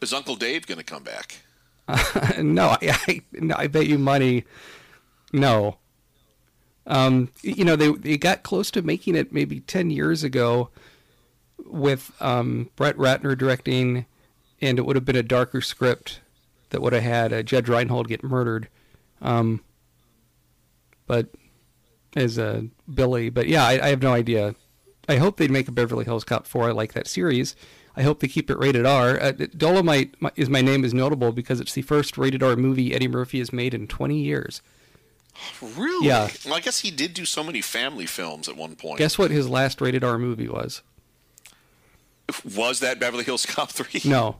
[0.00, 1.40] Is Uncle Dave going to come back?
[2.38, 4.44] no, I, I, no, I bet you money.
[5.32, 5.76] No.
[6.90, 10.68] Um, you know, they they got close to making it maybe ten years ago,
[11.64, 14.06] with um, Brett Ratner directing,
[14.60, 16.20] and it would have been a darker script
[16.70, 18.68] that would have had uh, Judge Reinhold get murdered.
[19.22, 19.62] Um,
[21.06, 21.28] but
[22.16, 23.30] as a Billy.
[23.30, 24.54] But yeah, I, I have no idea.
[25.08, 26.68] I hope they'd make a Beverly Hills Cop 4.
[26.68, 27.56] I like that series.
[27.96, 29.20] I hope they keep it rated R.
[29.20, 33.08] Uh, Dolomite is my name is notable because it's the first rated R movie Eddie
[33.08, 34.62] Murphy has made in 20 years.
[35.76, 36.06] Really?
[36.06, 36.28] Yeah.
[36.44, 38.98] Well, I guess he did do so many family films at one point.
[38.98, 40.82] Guess what his last rated R movie was?
[42.54, 44.02] Was that Beverly Hills Cop 3?
[44.10, 44.36] No,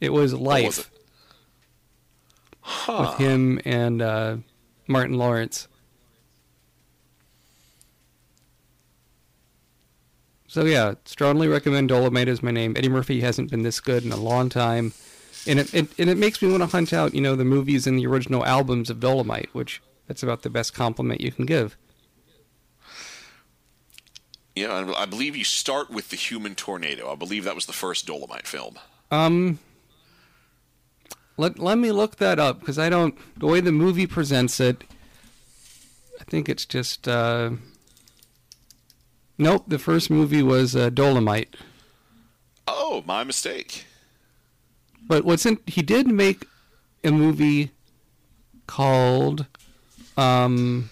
[0.00, 0.86] it was Life was it?
[2.88, 4.36] with him and uh,
[4.86, 5.68] Martin Lawrence.
[10.48, 12.74] So yeah, strongly recommend Dolomite as my name.
[12.76, 14.92] Eddie Murphy hasn't been this good in a long time,
[15.46, 17.86] and it, it and it makes me want to hunt out you know the movies
[17.86, 21.76] and the original albums of Dolomite, which that's about the best compliment you can give.
[24.54, 27.12] Yeah, I believe you start with The Human Tornado.
[27.12, 28.78] I believe that was the first Dolomite film.
[29.10, 29.58] Um,
[31.36, 33.14] let let me look that up because I don't.
[33.38, 34.84] The way the movie presents it,
[36.18, 37.06] I think it's just.
[37.06, 37.50] Uh,
[39.36, 41.54] nope, the first movie was uh, Dolomite.
[42.66, 43.84] Oh, my mistake.
[45.06, 45.58] But what's in?
[45.66, 46.46] He did make
[47.04, 47.72] a movie
[48.66, 49.46] called,
[50.16, 50.90] um,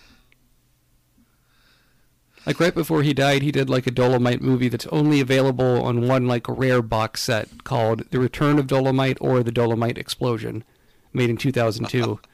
[2.47, 6.07] like right before he died, he did like a Dolomite movie that's only available on
[6.07, 10.63] one like rare box set called The Return of Dolomite or The Dolomite Explosion,
[11.13, 12.21] made in 2002.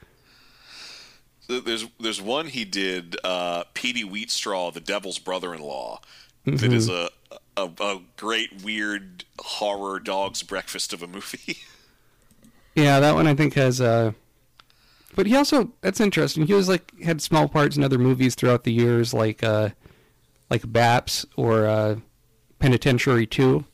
[1.48, 6.00] There's there's one he did, uh, Petey Wheatstraw, the Devil's brother-in-law,
[6.46, 6.56] Mm-hmm.
[6.56, 7.10] that is a,
[7.56, 11.58] a a great weird horror dog's breakfast of a movie.
[12.74, 13.78] yeah, that one I think has.
[13.80, 14.12] Uh,
[15.14, 16.46] but he also that's interesting.
[16.46, 19.70] He was like had small parts in other movies throughout the years, like uh,
[20.48, 21.96] like Baps or uh,
[22.58, 23.64] Penitentiary Two.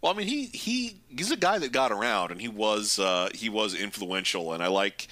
[0.00, 3.30] Well, I mean, he, he he's a guy that got around, and he was uh,
[3.34, 5.08] he was influential, and I like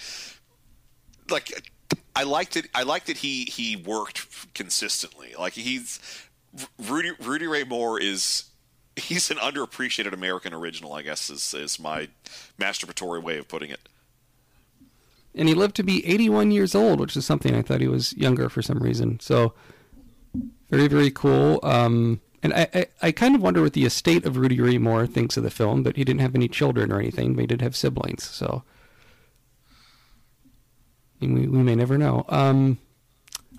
[1.29, 1.71] like
[2.15, 2.69] I liked it.
[2.75, 5.35] I liked that he he worked consistently.
[5.39, 6.01] Like he's
[6.79, 8.45] Rudy Rudy Ray Moore is
[8.95, 10.93] he's an underappreciated American original.
[10.93, 12.09] I guess is is my
[12.59, 13.89] masturbatory way of putting it.
[15.37, 18.17] And he lived to be 81 years old, which is something I thought he was
[18.17, 19.21] younger for some reason.
[19.21, 19.53] So
[20.71, 21.61] very, very cool.
[21.63, 25.07] Um, and I, I, I kind of wonder what the estate of Rudy Ray Moore
[25.07, 27.61] thinks of the film, but he didn't have any children or anything, but he did
[27.61, 28.25] have siblings.
[28.25, 28.63] So
[31.21, 32.25] we, we may never know.
[32.29, 32.79] Um,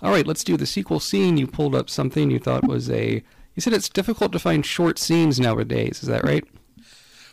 [0.02, 1.36] all right, let's do the sequel scene.
[1.36, 3.22] You pulled up something you thought was a.
[3.54, 6.02] You said it's difficult to find short scenes nowadays.
[6.02, 6.44] Is that right?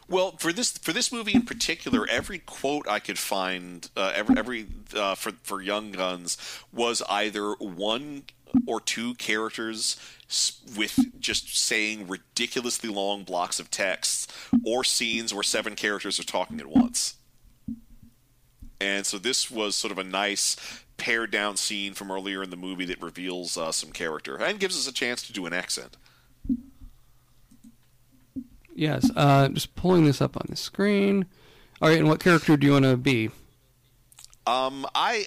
[0.08, 4.38] Well, for this for this movie in particular, every quote I could find, uh, every,
[4.38, 6.38] every uh, for for Young Guns
[6.72, 8.24] was either one
[8.68, 9.98] or two characters
[10.78, 14.32] with just saying ridiculously long blocks of text,
[14.64, 17.16] or scenes where seven characters are talking at once.
[18.80, 20.56] And so this was sort of a nice
[20.98, 24.78] pared down scene from earlier in the movie that reveals uh, some character and gives
[24.78, 25.98] us a chance to do an accent.
[28.76, 29.10] Yes.
[29.16, 31.26] Uh, just pulling this up on the screen.
[31.82, 33.30] All right, and what character do you want to be?
[34.46, 35.26] Um, I,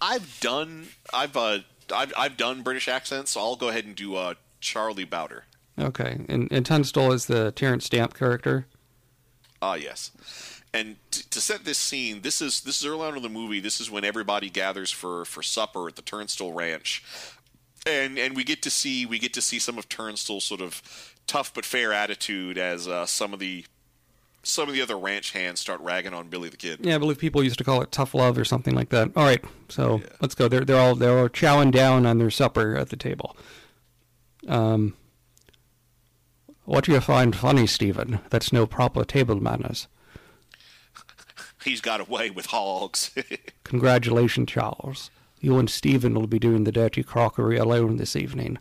[0.00, 1.58] I've done, I've, uh,
[1.94, 5.44] I've, I've done British accents, so I'll go ahead and do uh, Charlie Bowder.
[5.78, 8.66] Okay, and and Tunstall is the Terence Stamp character.
[9.60, 10.12] Ah, yes.
[10.72, 13.60] And t- to set this scene, this is this is early on in the movie.
[13.60, 17.02] This is when everybody gathers for for supper at the Tunstall Ranch,
[17.86, 21.13] and and we get to see we get to see some of Tunstall's sort of
[21.26, 23.64] tough but fair attitude as uh, some of the
[24.42, 26.80] some of the other ranch hands start ragging on Billy the Kid.
[26.82, 29.10] Yeah, I believe people used to call it tough love or something like that.
[29.16, 30.48] All right, so let's go.
[30.48, 33.36] They're they're all they're all chowing down on their supper at the table.
[34.46, 34.94] Um,
[36.64, 38.20] what do you find funny, Stephen?
[38.30, 39.86] That's no proper table manners.
[41.62, 43.14] He's got away with hogs.
[43.64, 45.10] Congratulations, Charles.
[45.40, 48.58] You and Stephen will be doing the dirty crockery alone this evening.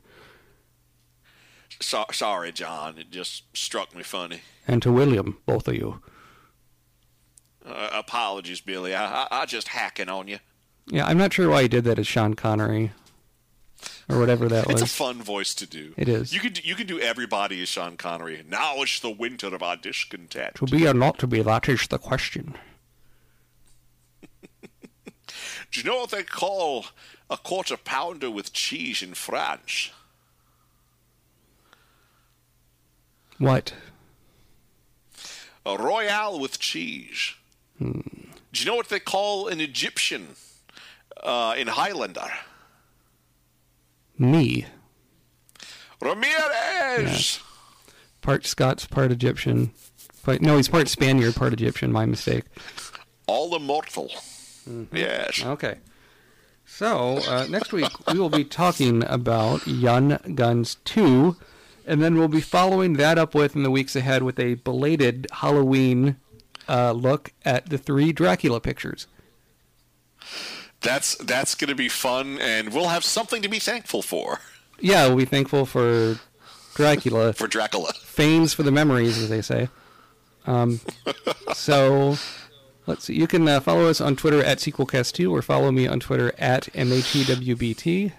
[1.84, 2.98] So- sorry, John.
[2.98, 4.42] It just struck me funny.
[4.68, 6.02] And to William, both of you.
[7.66, 8.94] Uh, apologies, Billy.
[8.94, 10.40] I, I, I just hacking on you.
[10.88, 12.92] Yeah, I'm not sure why he did that as Sean Connery,
[14.10, 14.82] or whatever that was.
[14.82, 15.94] It's a fun voice to do.
[15.96, 16.34] It is.
[16.34, 18.44] You can do, you can do everybody as Sean Connery.
[18.46, 20.56] Now it's the winter of our discontent.
[20.56, 22.56] To be or not to be, that is the question.
[25.72, 26.86] Do you know what they call
[27.30, 29.90] a quarter pounder with cheese in France?
[33.38, 33.74] What?
[35.66, 37.36] A royale with cheese.
[37.80, 38.04] Do
[38.54, 40.36] you know what they call an Egyptian
[41.22, 42.32] uh, in Highlander?
[44.18, 44.66] Me.
[46.02, 47.40] Ramirez.
[48.22, 49.72] Part Scots, part Egyptian.
[50.26, 51.92] But no, he's part Spaniard, part Egyptian.
[51.92, 52.44] My mistake.
[53.28, 54.12] All immortal.
[54.94, 55.44] Yes.
[55.44, 55.78] Okay.
[56.66, 61.36] So, uh, next week we will be talking about Young Guns 2,
[61.86, 65.28] and then we'll be following that up with, in the weeks ahead, with a belated
[65.32, 66.18] Halloween
[66.68, 69.08] uh, look at the three Dracula pictures.
[70.82, 74.40] That's that's going to be fun, and we'll have something to be thankful for.
[74.80, 76.20] Yeah, we'll be thankful for
[76.76, 77.34] Dracula.
[77.34, 77.94] For Dracula.
[77.94, 79.70] Fanes for the memories, as they say.
[80.46, 80.82] Um,
[81.54, 82.18] so,
[82.88, 83.14] let's see.
[83.14, 86.64] You can uh, follow us on Twitter at SequelCast2 or follow me on Twitter at
[86.74, 88.12] MHEWBT.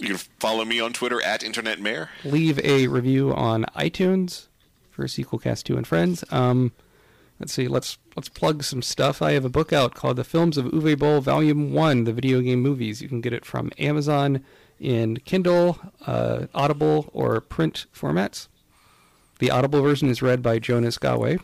[0.00, 2.08] You can follow me on Twitter at Internet Mayor.
[2.24, 4.46] Leave a review on iTunes
[4.90, 6.24] for SequelCast2 and Friends.
[6.30, 6.72] Um,
[7.38, 7.68] let's see.
[7.68, 9.20] Let's let's plug some stuff.
[9.20, 12.40] I have a book out called The Films of Uwe Boll, Volume One: The Video
[12.40, 13.02] Game Movies.
[13.02, 14.42] You can get it from Amazon
[14.78, 18.48] in Kindle, uh, Audible, or print formats.
[19.38, 21.36] The Audible version is read by Jonas Gawe.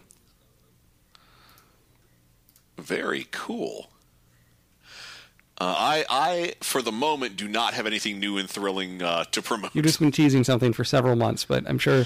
[2.78, 3.90] Very cool.
[5.58, 9.40] Uh, I, I, for the moment, do not have anything new and thrilling uh, to
[9.40, 9.74] promote.
[9.74, 12.04] You've just been teasing something for several months, but I'm sure,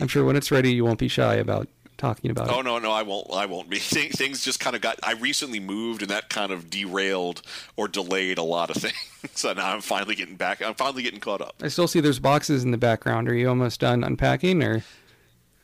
[0.00, 1.66] I'm sure when it's ready, you won't be shy about
[1.98, 2.56] talking about Oh it.
[2.58, 3.28] Oh no, no, I won't.
[3.32, 3.78] I won't be.
[3.80, 4.98] Things things just kind of got.
[5.02, 7.42] I recently moved, and that kind of derailed
[7.76, 8.94] or delayed a lot of things.
[9.34, 10.62] so now I'm finally getting back.
[10.62, 11.54] I'm finally getting caught up.
[11.62, 13.28] I still see there's boxes in the background.
[13.28, 14.84] Are you almost done unpacking, or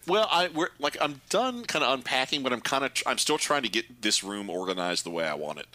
[0.09, 3.39] Well, I we're like I'm done kind of unpacking, but I'm kind of I'm still
[3.39, 5.67] trying to get this room organized the way I want it.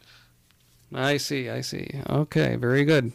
[0.93, 1.89] I see, I see.
[2.09, 3.13] Okay, very good.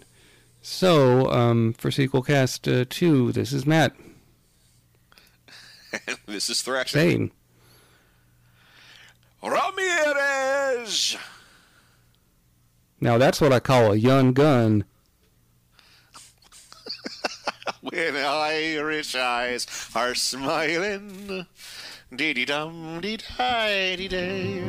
[0.60, 3.94] So, um, for Sequelcast uh, 2, this is Matt
[6.26, 6.98] this is Thrasher.
[6.98, 7.32] Same.
[9.42, 11.16] Ramirez.
[13.00, 14.84] now that's what I call a young gun.
[17.80, 21.46] When Irish eyes are smiling,
[22.14, 24.64] dee dee dum dee dee day.